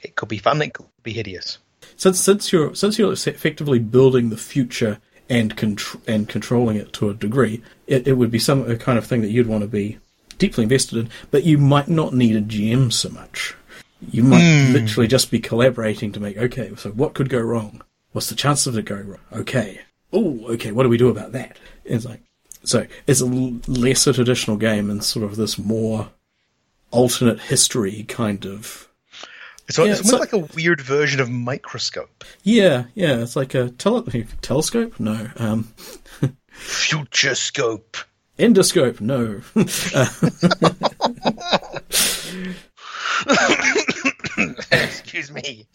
[0.00, 1.58] It could be fun, it could be hideous.
[1.96, 7.10] Since since you're since you're effectively building the future and contr- and controlling it to
[7.10, 9.68] a degree, it, it would be some a kind of thing that you'd want to
[9.68, 9.98] be
[10.38, 13.54] deeply invested in, but you might not need a GM so much.
[14.00, 14.72] You might mm.
[14.72, 16.72] literally just be collaborating to make okay.
[16.76, 17.82] So what could go wrong?
[18.12, 19.20] What's the chance of it going wrong?
[19.32, 19.80] Okay.
[20.12, 20.72] Oh, okay.
[20.72, 21.58] What do we do about that?
[21.84, 22.22] It's like
[22.64, 22.86] so.
[23.06, 26.10] It's a lesser traditional game and sort of this more
[26.90, 28.88] alternate history kind of
[29.68, 32.24] it's, yeah, it's, it's like, like, a weird version of microscope.
[32.42, 34.98] Yeah, yeah, it's like a tele- telescope.
[34.98, 35.64] No, um,
[36.48, 37.98] future scope.
[38.38, 39.02] Endoscope.
[39.02, 39.42] No.
[44.70, 45.66] Excuse me.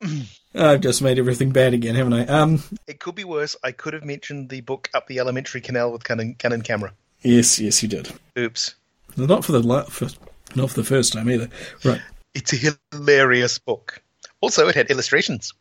[0.54, 2.26] I've just made everything bad again, haven't I?
[2.26, 3.56] Um, it could be worse.
[3.62, 6.92] I could have mentioned the book Up the Alimentary Canal with Canon, Canon camera.
[7.22, 8.12] Yes, yes, you did.
[8.38, 8.74] Oops.
[9.16, 10.08] Not for the for
[10.56, 11.48] not for the first time either.
[11.84, 12.00] Right.
[12.34, 14.02] It's a hilarious book.
[14.40, 15.52] Also, it had illustrations.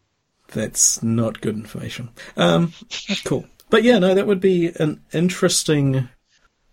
[0.53, 2.09] That's not good information.
[2.37, 2.73] Um,
[3.25, 3.45] cool.
[3.69, 6.09] But yeah, no, that would be an interesting.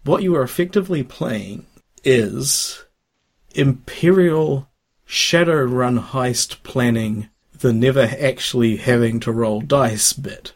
[0.05, 1.67] What you are effectively playing
[2.05, 2.85] is
[3.55, 4.69] Imperial
[5.07, 7.29] Shadowrun heist planning,
[7.67, 10.53] the never actually having to roll dice bit.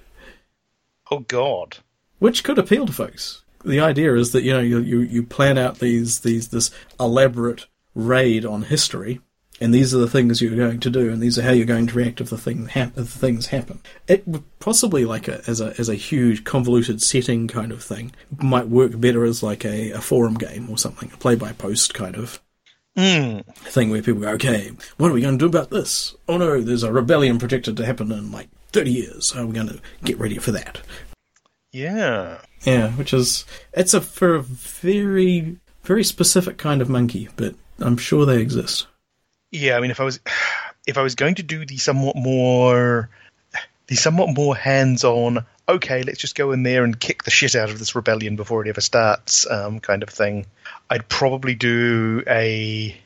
[1.11, 1.79] Oh, God.
[2.19, 5.59] Which could appeal to folks the idea is that you know you, you you plan
[5.59, 9.21] out these these this elaborate raid on history,
[9.61, 11.87] and these are the things you're going to do, and these are how you're going
[11.87, 13.81] to react if the thing hap- if the things happen.
[14.09, 14.25] It
[14.59, 18.99] possibly like a as a as a huge convoluted setting kind of thing might work
[18.99, 22.41] better as like a, a forum game or something, a play by post kind of.
[22.97, 23.45] Mm.
[23.55, 26.15] Thing where people go, okay, what are we going to do about this?
[26.29, 29.31] Oh no, there's a rebellion projected to happen in like 30 years.
[29.31, 30.81] How are we going to get ready for that?
[31.73, 32.39] Yeah.
[32.63, 37.97] Yeah, which is it's a for a very very specific kind of monkey, but I'm
[37.97, 38.87] sure they exist.
[39.51, 40.21] Yeah, I mean, if I was
[40.87, 43.09] if I was going to do the somewhat more
[43.91, 47.71] the somewhat more hands-on, okay, let's just go in there and kick the shit out
[47.71, 50.47] of this rebellion before it ever starts, um, kind of thing,
[50.89, 52.97] I'd probably do a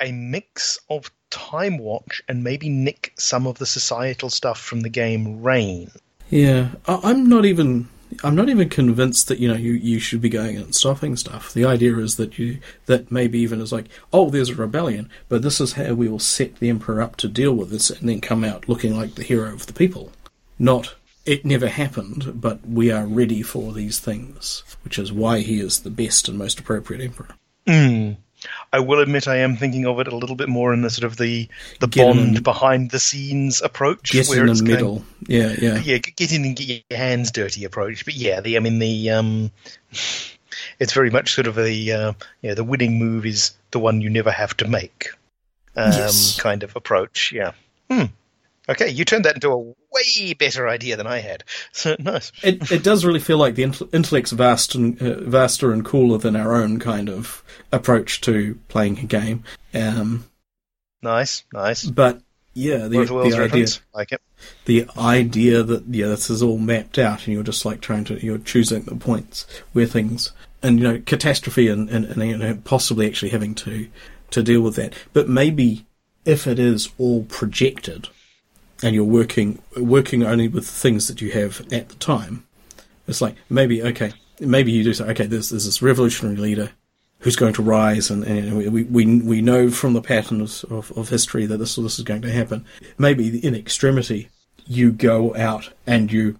[0.00, 4.88] a mix of Time Watch and maybe nick some of the societal stuff from the
[4.88, 5.92] game rain.
[6.30, 7.88] Yeah, I'm not even
[8.24, 11.52] I'm not even convinced that you know you, you should be going and stopping stuff.
[11.52, 15.42] The idea is that you that maybe even is like, oh, there's a rebellion, but
[15.42, 18.20] this is how we will set the emperor up to deal with this, and then
[18.20, 20.12] come out looking like the hero of the people.
[20.58, 20.94] Not
[21.28, 25.80] it never happened, but we are ready for these things, which is why he is
[25.80, 27.34] the best and most appropriate emperor.
[27.66, 28.16] Mm.
[28.72, 31.04] I will admit I am thinking of it a little bit more in the sort
[31.04, 31.48] of the
[31.80, 34.96] the get Bond in, behind the scenes approach, get where in it's the middle.
[34.96, 35.98] Going, yeah, yeah, yeah.
[35.98, 38.04] Get in and get your hands dirty approach.
[38.04, 39.50] But yeah, the I mean the um,
[40.78, 42.12] it's very much sort of a uh,
[42.42, 42.54] yeah.
[42.54, 45.08] The winning move is the one you never have to make,
[45.76, 46.40] um, yes.
[46.40, 47.32] kind of approach.
[47.32, 47.52] Yeah.
[47.90, 48.04] Hmm.
[48.68, 51.44] Okay, you turned that into a way better idea than I had.
[51.72, 52.32] So nice.
[52.42, 56.36] It it does really feel like the intellect's vast and uh, vaster and cooler than
[56.36, 59.44] our own kind of approach to playing a game.
[59.74, 60.26] Um,
[61.02, 61.84] nice, nice.
[61.84, 62.20] But
[62.54, 64.20] yeah, the, the idea, like it.
[64.64, 68.24] the idea that yeah, this is all mapped out, and you're just like trying to
[68.24, 70.32] you're choosing the points where things
[70.62, 73.88] and you know catastrophe and and, and you know, possibly actually having to
[74.30, 74.92] to deal with that.
[75.12, 75.86] But maybe
[76.24, 78.08] if it is all projected
[78.82, 82.46] and you're working working only with things that you have at the time,
[83.06, 86.70] it's like maybe okay, maybe you do say okay, there's, there's this revolutionary leader
[87.20, 91.08] who's going to rise, and, and we, we we know from the patterns of, of
[91.08, 92.64] history that this this is going to happen.
[92.96, 94.28] Maybe in extremity,
[94.66, 96.38] you go out and you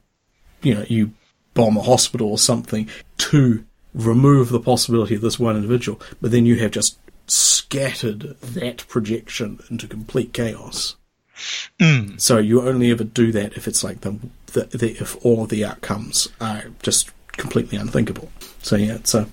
[0.62, 1.12] you know you
[1.54, 3.64] bomb a hospital or something to
[3.94, 9.58] remove the possibility of this one individual, but then you have just scattered that projection
[9.70, 10.94] into complete chaos.
[11.80, 12.20] Mm.
[12.20, 15.48] So you only ever do that if it's like the, the, the if all of
[15.48, 18.30] the outcomes are just completely unthinkable.
[18.62, 19.28] So yeah, it's a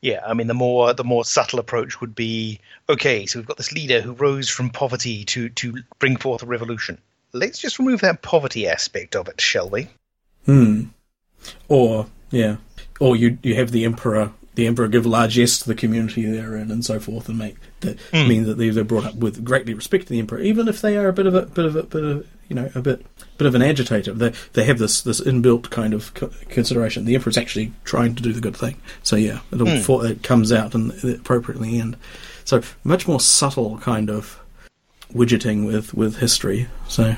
[0.00, 3.26] Yeah, I mean the more the more subtle approach would be okay.
[3.26, 6.98] So we've got this leader who rose from poverty to to bring forth a revolution.
[7.32, 9.88] Let's just remove that poverty aspect of it, shall we?
[10.44, 10.84] hmm.
[11.68, 12.56] Or yeah,
[13.00, 14.32] or you you have the emperor.
[14.56, 17.98] The emperor give largesse to the community they're in, and so forth, and make that
[18.12, 18.28] Mm.
[18.28, 20.96] mean that they- they're brought up with greatly respect to the emperor, even if they
[20.96, 23.04] are a bit of a bit of a bit of you know a bit
[23.36, 24.12] bit of an agitator.
[24.12, 26.14] They they have this this inbuilt kind of
[26.48, 27.04] consideration.
[27.04, 30.10] The emperor's actually trying to do the good thing, so yeah, it all Mm.
[30.10, 31.96] it comes out and appropriately end.
[32.44, 34.38] So much more subtle kind of
[35.12, 36.68] widgeting with with history.
[36.88, 37.16] So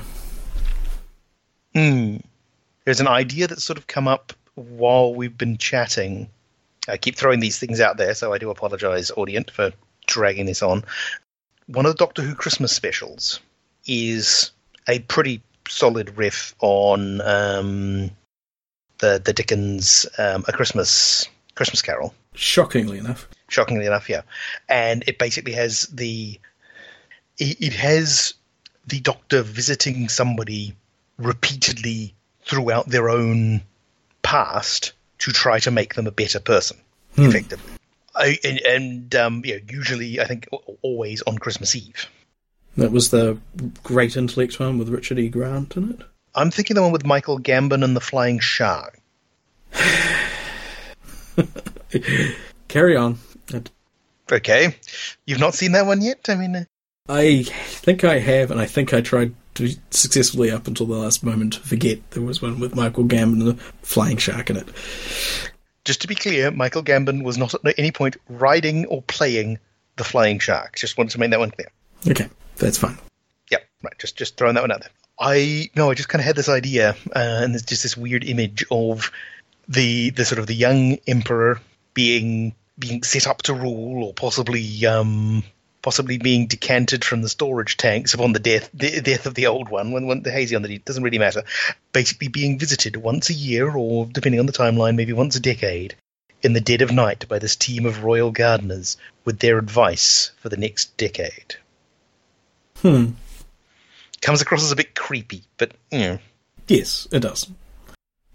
[1.75, 2.17] Hmm.
[2.85, 6.29] There's an idea that's sort of come up while we've been chatting.
[6.87, 9.71] I keep throwing these things out there, so I do apologize, audience, for
[10.05, 10.83] dragging this on.
[11.67, 13.39] One of the Doctor Who Christmas specials
[13.85, 14.51] is
[14.87, 18.11] a pretty solid riff on um,
[18.99, 22.13] the the Dickens um, A Christmas Christmas Carol.
[22.33, 24.21] shockingly enough, shockingly enough, yeah.
[24.69, 26.39] And it basically has the
[27.37, 28.33] it, it has
[28.85, 30.73] the doctor visiting somebody
[31.17, 33.61] repeatedly throughout their own
[34.21, 36.77] past to try to make them a better person,
[37.15, 37.73] effectively.
[38.15, 40.47] I, and and um, yeah, usually I think
[40.81, 42.09] always on Christmas Eve.
[42.75, 43.37] that was the
[43.83, 45.29] great intellect one with Richard E.
[45.29, 46.01] Grant in it.
[46.35, 48.99] I'm thinking the one with Michael Gambon and the Flying Shark.
[52.67, 53.17] Carry on.
[54.31, 54.75] Okay,
[55.25, 56.27] you've not seen that one yet.
[56.29, 56.65] I mean, uh,
[57.07, 61.23] I think I have, and I think I tried to successfully up until the last
[61.23, 64.67] moment forget there was one with Michael Gambon and the flying shark in it.
[65.85, 69.57] just to be clear, Michael Gambon was not at any point riding or playing
[69.95, 70.75] the Flying Shark.
[70.75, 71.69] Just wanted to make that one clear.
[72.07, 72.97] Okay, that's fine.
[73.51, 73.97] Yeah, right.
[73.97, 74.89] Just just throwing that one out there.
[75.19, 78.23] I no, I just kind of had this idea, uh, and there's just this weird
[78.23, 79.11] image of
[79.67, 81.59] the the sort of the young emperor
[81.93, 85.43] being being set up to rule, or possibly um,
[85.87, 89.69] possibly being decanted from the storage tanks upon the death the death of the old
[89.69, 89.93] one.
[89.93, 91.43] When when the hazy on the doesn't really matter.
[91.93, 95.95] Basically, being visited once a year, or depending on the timeline, maybe once a decade.
[96.43, 100.49] In the dead of night, by this team of royal gardeners with their advice for
[100.49, 101.55] the next decade
[102.81, 103.11] Hmm.
[104.21, 106.19] comes across as a bit creepy, but you know,
[106.67, 107.49] Yes, it does.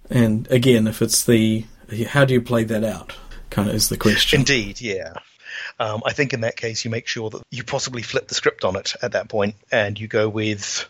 [0.08, 1.66] And again, if it's the
[2.08, 3.12] how do you play that out?
[3.50, 4.40] Kind of is the question.
[4.40, 5.12] indeed, yeah.
[5.78, 8.64] Um, I think in that case, you make sure that you possibly flip the script
[8.64, 10.88] on it at that point, and you go with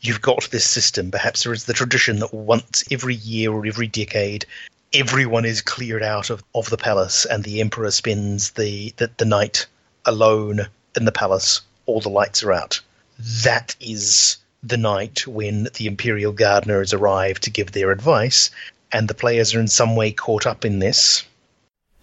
[0.00, 1.10] you've got this system.
[1.10, 4.46] Perhaps there is the tradition that once every year or every decade,
[4.92, 9.24] everyone is cleared out of, of the palace, and the emperor spends the, the the
[9.24, 9.66] night
[10.04, 10.66] alone
[10.96, 11.60] in the palace.
[11.86, 12.80] All the lights are out.
[13.44, 18.50] That is the night when the imperial gardeners arrive to give their advice,
[18.92, 21.24] and the players are in some way caught up in this.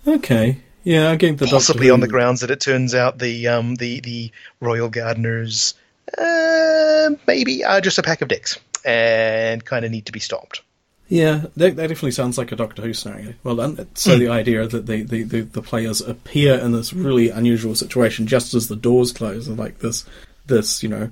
[0.07, 0.57] Okay.
[0.83, 4.01] Yeah, I gave the possibly on the grounds that it turns out the um, the
[4.01, 5.75] the royal gardeners
[6.17, 10.61] uh, maybe are just a pack of dicks and kind of need to be stopped.
[11.07, 13.33] Yeah, that, that definitely sounds like a Doctor Who scenario.
[13.43, 13.87] Well done.
[13.93, 18.25] So the idea that the, the, the, the players appear in this really unusual situation
[18.25, 20.05] just as the doors close, and like this,
[20.47, 21.11] this you know,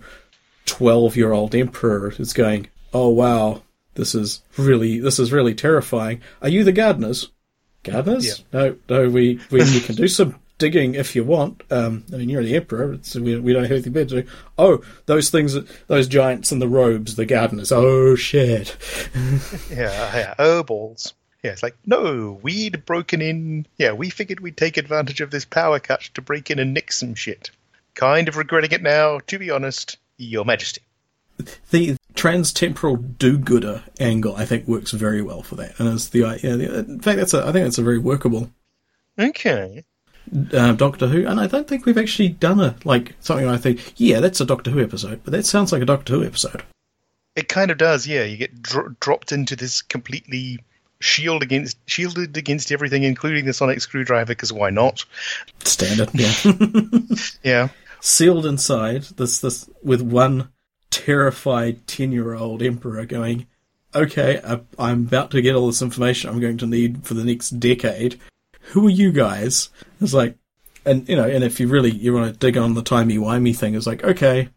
[0.65, 3.63] twelve year old emperor is going, "Oh wow,
[3.95, 7.29] this is really this is really terrifying." Are you the gardeners?
[7.83, 8.43] Gardeners?
[8.53, 9.09] No, no.
[9.09, 11.63] We, we we can do some digging if you want.
[11.71, 14.29] Um, I mean, you're the emperor, so we, we don't have anything better to do.
[14.57, 15.55] Oh, those things,
[15.87, 17.71] those giants in the robes, the gardeners.
[17.71, 18.77] Oh shit.
[19.71, 20.33] Yeah, yeah.
[20.37, 21.13] Oh balls.
[21.43, 23.65] Yeah, it's like no, we'd broken in.
[23.77, 26.91] Yeah, we figured we'd take advantage of this power cut to break in and nick
[26.91, 27.49] some shit.
[27.95, 30.81] Kind of regretting it now, to be honest, Your Majesty.
[31.71, 36.55] the trans-temporal do-gooder angle, I think, works very well for that, and it's the yeah,
[36.55, 38.51] the- in fact that's a, I think that's a very workable
[39.17, 39.83] Okay.
[40.53, 43.47] uh, Doctor Who, and I don't think we've actually done a like something.
[43.47, 46.23] I think yeah, that's a Doctor Who episode, but that sounds like a Doctor Who
[46.23, 46.61] episode.
[47.35, 48.23] It kind of does, yeah.
[48.23, 50.59] You get dro- dropped into this completely
[50.99, 55.03] shield against shielded against everything, including the sonic screwdriver, because why not?
[55.63, 56.33] Standard, yeah.
[57.43, 57.69] Yeah.
[57.99, 60.49] Sealed inside this this with one
[60.91, 63.47] terrified ten-year-old emperor going,
[63.95, 67.25] "Okay, I, I'm about to get all this information I'm going to need for the
[67.25, 68.19] next decade.
[68.73, 69.69] Who are you guys?"
[69.99, 70.37] It's like,
[70.85, 73.55] and you know, and if you really you want to dig on the timey wimey
[73.55, 74.49] thing, it's like okay,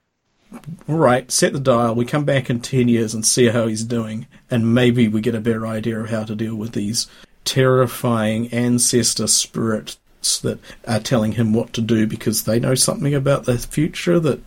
[0.88, 1.94] all right, set the dial.
[1.94, 5.34] We come back in ten years and see how he's doing, and maybe we get
[5.34, 7.06] a better idea of how to deal with these
[7.44, 9.98] terrifying ancestor spirits
[10.42, 14.40] that are telling him what to do because they know something about the future that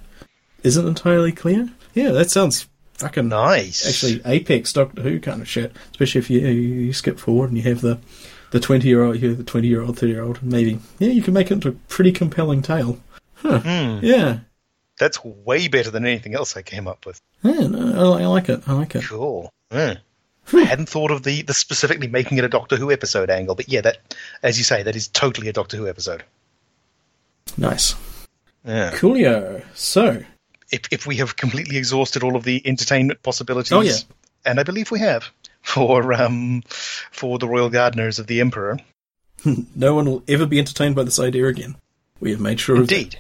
[0.64, 1.70] isn't entirely clear.
[1.98, 3.88] Yeah, that sounds fucking Nice.
[3.88, 5.76] Actually, apex Doctor Who kind of shit.
[5.92, 7.98] Especially if you you skip forward and you have the
[8.52, 10.44] the twenty year old, you have the twenty year old, thirty year old.
[10.44, 13.00] Maybe yeah, you can make it into a pretty compelling tale.
[13.34, 13.60] Huh.
[13.62, 14.06] Hmm.
[14.06, 14.40] Yeah.
[15.00, 17.20] That's way better than anything else I came up with.
[17.44, 18.62] Yeah, no, I, I like it.
[18.68, 19.04] I like it.
[19.04, 19.52] Cool.
[19.72, 19.96] Yeah.
[20.54, 23.70] I hadn't thought of the, the specifically making it a Doctor Who episode angle, but
[23.70, 26.24] yeah, that as you say, that is totally a Doctor Who episode.
[27.58, 27.96] Nice.
[28.66, 28.92] Yeah.
[28.92, 29.64] Coolio.
[29.76, 30.24] So,
[30.72, 33.94] If if we have completely exhausted all of the entertainment possibilities, Oh, yeah.
[34.46, 35.30] and I believe we have
[35.62, 36.64] for um
[37.12, 38.78] for the Royal Gardeners of the Emperor.
[39.76, 41.76] no one will ever be entertained by this idea again.
[42.20, 42.76] We have made sure.
[42.78, 43.18] Indeed.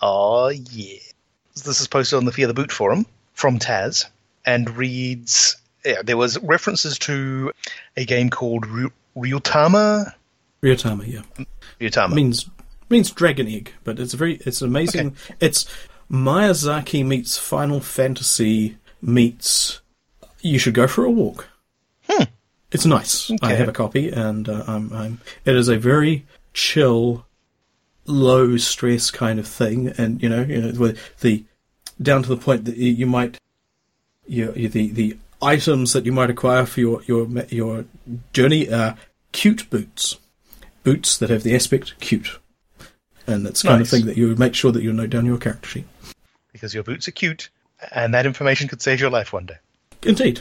[0.00, 0.98] Oh yeah.
[1.64, 4.06] This is posted on the Fear the Boot forum from Taz
[4.44, 7.52] and reads yeah, there was references to
[7.96, 10.12] a game called Ry- Ryutama.
[10.62, 11.44] Ryotama, yeah.
[11.80, 12.12] Ryutama.
[12.14, 12.48] means
[12.88, 15.16] means dragon egg, but it's a very it's amazing.
[15.40, 15.66] It's
[16.10, 19.80] Miyazaki meets Final Fantasy meets.
[20.40, 21.48] You should go for a walk.
[22.72, 23.30] It's nice.
[23.42, 25.20] I have a copy, and uh, I'm, I'm.
[25.44, 27.24] It is a very chill,
[28.04, 31.44] low stress kind of thing, and you know, you know, with the
[32.02, 33.40] down to the point that you, might,
[34.26, 37.84] you, you the the items that you might acquire for your your your
[38.32, 38.96] journey are
[39.32, 40.18] cute boots,
[40.82, 42.38] boots that have the aspect cute,
[43.26, 45.24] and that's the kind of thing that you would make sure that you note down
[45.24, 45.86] your character sheet.
[46.56, 47.48] Because your boots are cute,
[47.92, 49.58] and that information could save your life one day.
[50.02, 50.40] Indeed.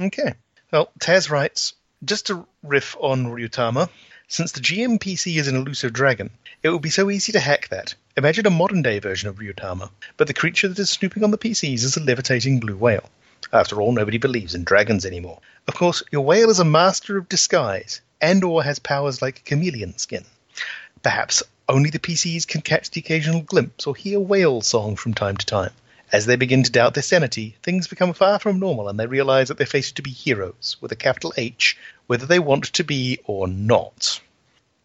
[0.00, 0.34] Okay.
[0.70, 1.74] Well, Taz writes,
[2.04, 3.88] just to riff on Ryutama,
[4.28, 6.30] since the GMPC is an elusive dragon,
[6.62, 7.94] it would be so easy to hack that.
[8.16, 11.38] Imagine a modern day version of Ryutama, but the creature that is snooping on the
[11.38, 13.08] PCs is a levitating blue whale.
[13.52, 15.40] After all, nobody believes in dragons anymore.
[15.66, 19.96] Of course, your whale is a master of disguise, and or has powers like chameleon
[19.96, 20.24] skin.
[21.02, 25.36] Perhaps only the PCs can catch the occasional glimpse or hear whale song from time
[25.36, 25.72] to time.
[26.10, 29.48] As they begin to doubt their sanity, things become far from normal and they realize
[29.48, 33.18] that they're fated to be heroes, with a capital H, whether they want to be
[33.24, 34.20] or not.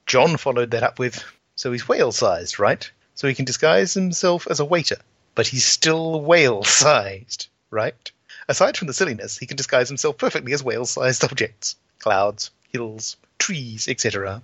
[0.05, 1.23] John followed that up with,
[1.55, 2.91] so he's whale sized, right?
[3.15, 4.97] So he can disguise himself as a waiter,
[5.35, 8.11] but he's still whale sized, right?
[8.49, 13.15] Aside from the silliness, he can disguise himself perfectly as whale sized objects clouds, hills,
[13.39, 14.41] trees, etc.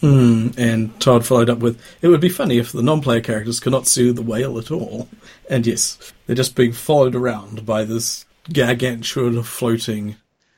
[0.00, 0.48] Hmm.
[0.56, 4.12] And Todd followed up with, "It would be funny if the non-player characters cannot see
[4.12, 5.08] the whale at all."
[5.50, 10.16] And yes, they're just being followed around by this gargantuan, floating,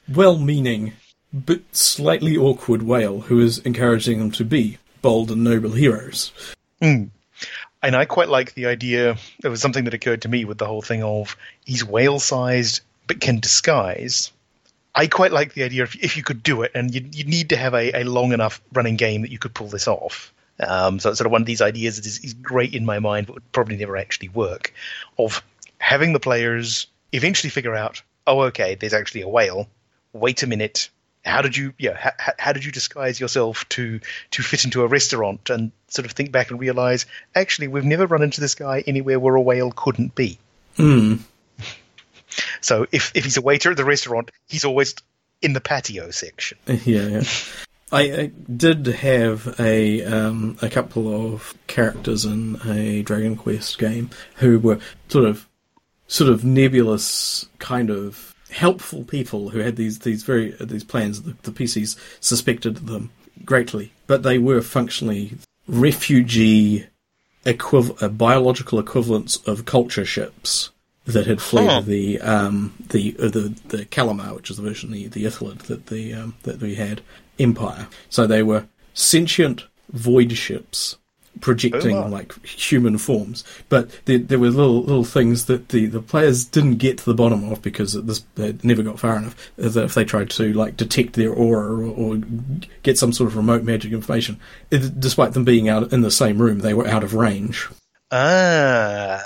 [0.08, 0.92] well-meaning
[1.32, 6.32] but slightly awkward whale who is encouraging them to be bold and noble heroes.
[6.80, 7.10] And
[7.82, 9.16] I quite like the idea.
[9.42, 12.80] It was something that occurred to me with the whole thing of he's whale sized
[13.06, 14.32] but can disguise.
[14.94, 17.50] I quite like the idea if, if you could do it, and you'd, you'd need
[17.50, 20.32] to have a, a long enough running game that you could pull this off.
[20.58, 22.98] Um, so it's sort of one of these ideas that is, is great in my
[22.98, 24.74] mind, but would probably never actually work.
[25.18, 25.42] Of
[25.78, 29.68] having the players eventually figure out, oh, okay, there's actually a whale.
[30.12, 30.90] Wait a minute.
[31.24, 34.00] How did you, yeah, how- how did you disguise yourself to
[34.32, 35.50] to fit into a restaurant?
[35.50, 39.20] And sort of think back and realize, actually, we've never run into this guy anywhere
[39.20, 40.38] where a whale couldn't be.
[40.76, 41.16] Hmm.
[42.60, 44.94] So if if he's a waiter at the restaurant, he's always
[45.42, 46.58] in the patio section.
[46.66, 47.22] Yeah, yeah.
[47.92, 54.10] I, I did have a um, a couple of characters in a Dragon Quest game
[54.36, 54.78] who were
[55.08, 55.48] sort of
[56.06, 61.22] sort of nebulous kind of helpful people who had these these very these plans.
[61.22, 63.10] The, the PCs suspected them
[63.44, 66.86] greatly, but they were functionally refugee
[67.44, 70.70] equiv- uh, biological equivalents of culture ships
[71.10, 71.80] that had fled Huh.
[71.82, 75.86] the um, the uh, the the Calamar, which is the version the the Illithid that
[75.86, 77.00] the um, that we had
[77.38, 77.86] Empire.
[78.08, 80.96] So they were sentient void ships
[81.40, 82.08] projecting Oh, wow.
[82.08, 86.76] like human forms, but there, there were little little things that the, the players didn't
[86.76, 89.36] get to the bottom of because this they never got far enough.
[89.56, 92.20] That if they tried to like detect their aura or, or
[92.82, 94.38] get some sort of remote magic information,
[94.70, 97.68] it, despite them being out in the same room, they were out of range.
[98.10, 99.22] Ah,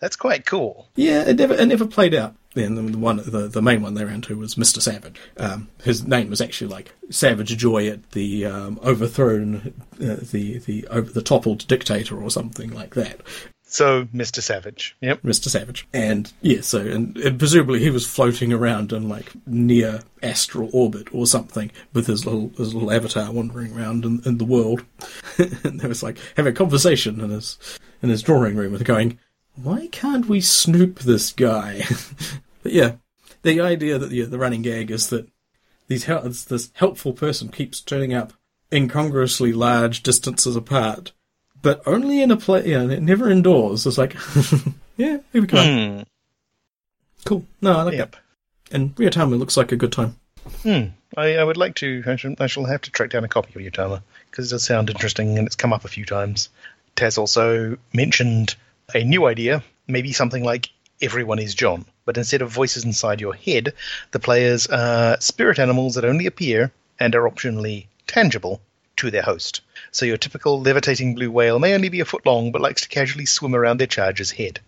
[0.00, 0.88] that's quite cool.
[0.96, 2.34] Yeah, it never it never played out.
[2.54, 5.20] Then the one the, the main one they ran to was Mister Savage.
[5.36, 10.86] Um, his name was actually like Savage Joy at the um, overthrown uh, the the
[10.88, 13.20] over the toppled dictator or something like that.
[13.70, 14.42] So, Mr.
[14.42, 14.96] Savage.
[15.00, 15.22] Yep.
[15.22, 15.48] Mr.
[15.48, 15.86] Savage.
[15.92, 21.06] And yeah, so and, and presumably he was floating around in like near astral orbit
[21.14, 24.84] or something with his little his little avatar wandering around in, in the world.
[25.38, 27.58] and they was like having a conversation in his
[28.02, 29.20] in his drawing room and going,
[29.62, 31.82] Why can't we snoop this guy?
[32.62, 32.92] but yeah.
[33.42, 35.26] The idea that yeah, the running gag is that
[35.88, 38.32] these hel- this helpful person keeps turning up
[38.72, 41.12] incongruously large distances apart
[41.62, 43.86] but only in a place, yeah, never indoors.
[43.86, 44.14] It's like,
[44.96, 45.62] yeah, here we go.
[45.62, 46.02] Hmm.
[47.24, 47.44] Cool.
[47.60, 48.12] No, I like Yep.
[48.12, 48.20] that.
[48.74, 50.16] And Ryotama looks like a good time.
[50.62, 50.84] Hmm.
[51.16, 52.02] I, I would like to.
[52.06, 54.64] I shall, I shall have to track down a copy of Yutama because it does
[54.64, 56.48] sound interesting and it's come up a few times.
[56.96, 58.54] Taz also mentioned
[58.94, 60.70] a new idea, maybe something like
[61.02, 63.72] Everyone is John, but instead of voices inside your head,
[64.10, 68.60] the players are spirit animals that only appear and are optionally tangible
[68.96, 69.62] to their host.
[69.92, 72.88] So your typical levitating blue whale may only be a foot long, but likes to
[72.88, 74.60] casually swim around their charger's head.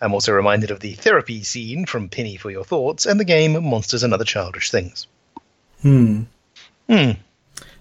[0.00, 3.60] I'm also reminded of the therapy scene from Penny for Your Thoughts and the game
[3.64, 5.08] Monsters and Other Childish Things.
[5.82, 6.22] Hmm.
[6.88, 7.12] Hmm.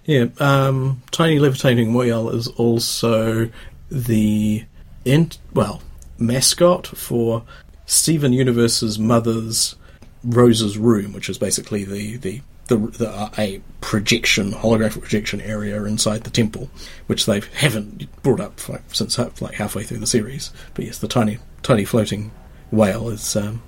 [0.06, 0.28] Yeah.
[0.40, 3.50] Um, Tiny Levitating Whale is also
[3.92, 4.66] the
[5.06, 5.82] ent- well
[6.18, 7.44] mascot for
[7.86, 9.76] Steven Universe's mother's
[10.24, 15.84] Rose's room, which is basically the the the, the uh, a projection holographic projection area
[15.84, 16.70] inside the temple,
[17.08, 20.52] which they haven't brought up for, since like halfway through the series.
[20.74, 22.32] But yes, the tiny tiny floating
[22.72, 23.62] whale is um,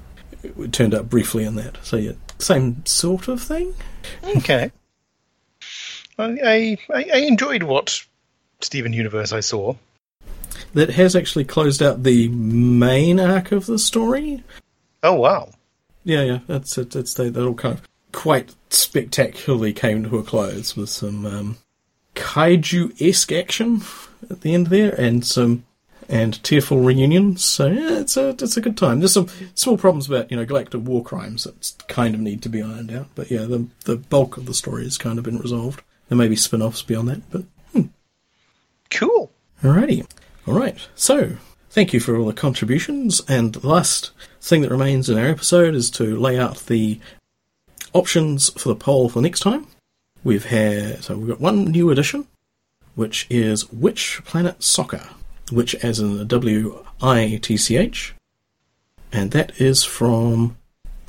[0.43, 1.77] it turned up briefly in that.
[1.83, 3.73] So yeah, same sort of thing.
[4.37, 4.71] Okay.
[6.17, 8.01] I, I I enjoyed what
[8.61, 9.75] Steven Universe I saw.
[10.75, 14.43] That has actually closed out the main arc of the story.
[15.01, 15.51] Oh wow.
[16.03, 16.95] Yeah, yeah, that's it.
[16.95, 21.57] It's they, that all kind of quite spectacularly came to a close with some um,
[22.13, 23.81] kaiju esque action
[24.29, 25.65] at the end there, and some
[26.07, 27.43] and tearful reunions.
[27.43, 28.99] So yeah, it's a it's a good time.
[28.99, 32.49] There's some small problems about you know galactic war crimes that kind of need to
[32.49, 35.39] be ironed out, but yeah, the the bulk of the story has kind of been
[35.39, 35.81] resolved.
[36.09, 37.43] There may be spin offs beyond that, but
[38.91, 39.31] Cool.
[39.63, 40.07] Alrighty.
[40.47, 40.87] Alright.
[40.95, 41.37] So,
[41.69, 43.21] thank you for all the contributions.
[43.27, 44.11] And the last
[44.41, 46.99] thing that remains in our episode is to lay out the
[47.93, 49.67] options for the poll for next time.
[50.23, 52.27] We've had, so we've got one new addition,
[52.95, 55.09] which is Witch Planet Soccer?
[55.51, 58.15] Witch as in the W I T C H.
[59.11, 60.57] And that is from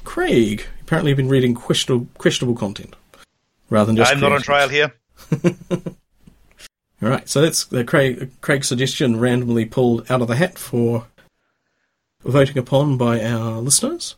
[0.05, 0.67] Craig.
[0.83, 2.95] Apparently, you've been reading questionable, questionable content.
[3.71, 4.13] Rather than just.
[4.13, 4.95] I'm not on trial here.
[7.03, 11.07] All right, so that's the Craig, Craig's suggestion randomly pulled out of the hat for
[12.25, 14.17] voting upon by our listeners.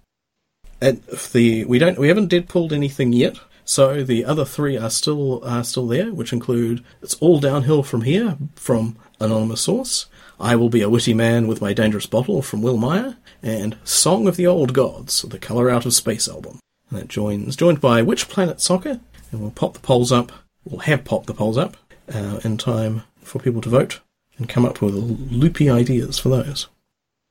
[0.81, 4.79] And if the we don't we haven't dead pulled anything yet, so the other three
[4.79, 10.07] are still are still there, which include it's all downhill from here from anonymous source.
[10.39, 14.29] I will be a witty man with my dangerous bottle from Will Meyer, and Song
[14.29, 16.61] of the Old Gods, the Color Out of Space album.
[16.91, 19.01] And that joins joined by Witch Planet Soccer,
[19.33, 20.31] and we'll pop the polls up.
[20.65, 21.77] We'll have popped the polls up
[22.15, 24.01] uh, in time for people to vote
[24.39, 26.69] and come up with loopy ideas for those.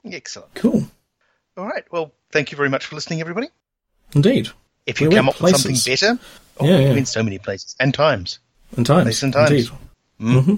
[0.06, 0.54] Excellent.
[0.56, 0.84] Cool,
[1.58, 1.84] All right.
[1.91, 3.48] Well, thank you very much for listening, everybody.
[4.14, 4.49] indeed.
[4.86, 6.18] If you We come up with something better,
[6.60, 6.91] oh, Yeah, yeah.
[6.91, 8.40] I mean, so many places and times.
[8.78, 9.52] And times, Place and times.
[9.52, 9.70] indeed.
[10.20, 10.56] hmm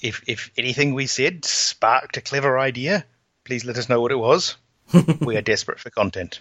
[0.00, 3.04] If if anything we said sparked a clever idea,
[3.44, 4.56] please let us know what it was.
[5.20, 6.40] we are desperate for content.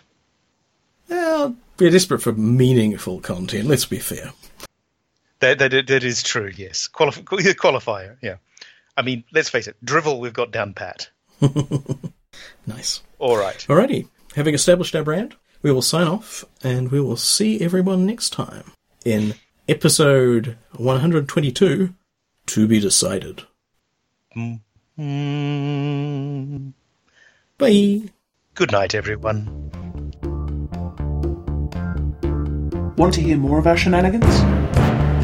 [1.10, 3.68] Well, we're desperate for meaningful content.
[3.68, 4.32] Let's be fair.
[5.40, 6.52] That that, that is true.
[6.56, 7.24] Yes, Qualif-
[7.56, 8.18] qualifier.
[8.22, 8.38] Yeah.
[8.98, 9.76] I mean, let's face it.
[9.84, 11.10] Drivel, we've got down pat.
[12.68, 13.02] Nice.
[13.20, 13.58] All right.
[13.70, 14.10] Alrighty.
[14.36, 18.72] Having established our brand, we will sign off and we will see everyone next time
[19.06, 19.36] in
[19.70, 21.94] episode 122
[22.48, 23.44] to be decided.
[24.36, 24.60] Mm.
[27.58, 28.02] Bye.
[28.56, 29.72] Good night, everyone.
[32.98, 34.26] Want to hear more of our shenanigans?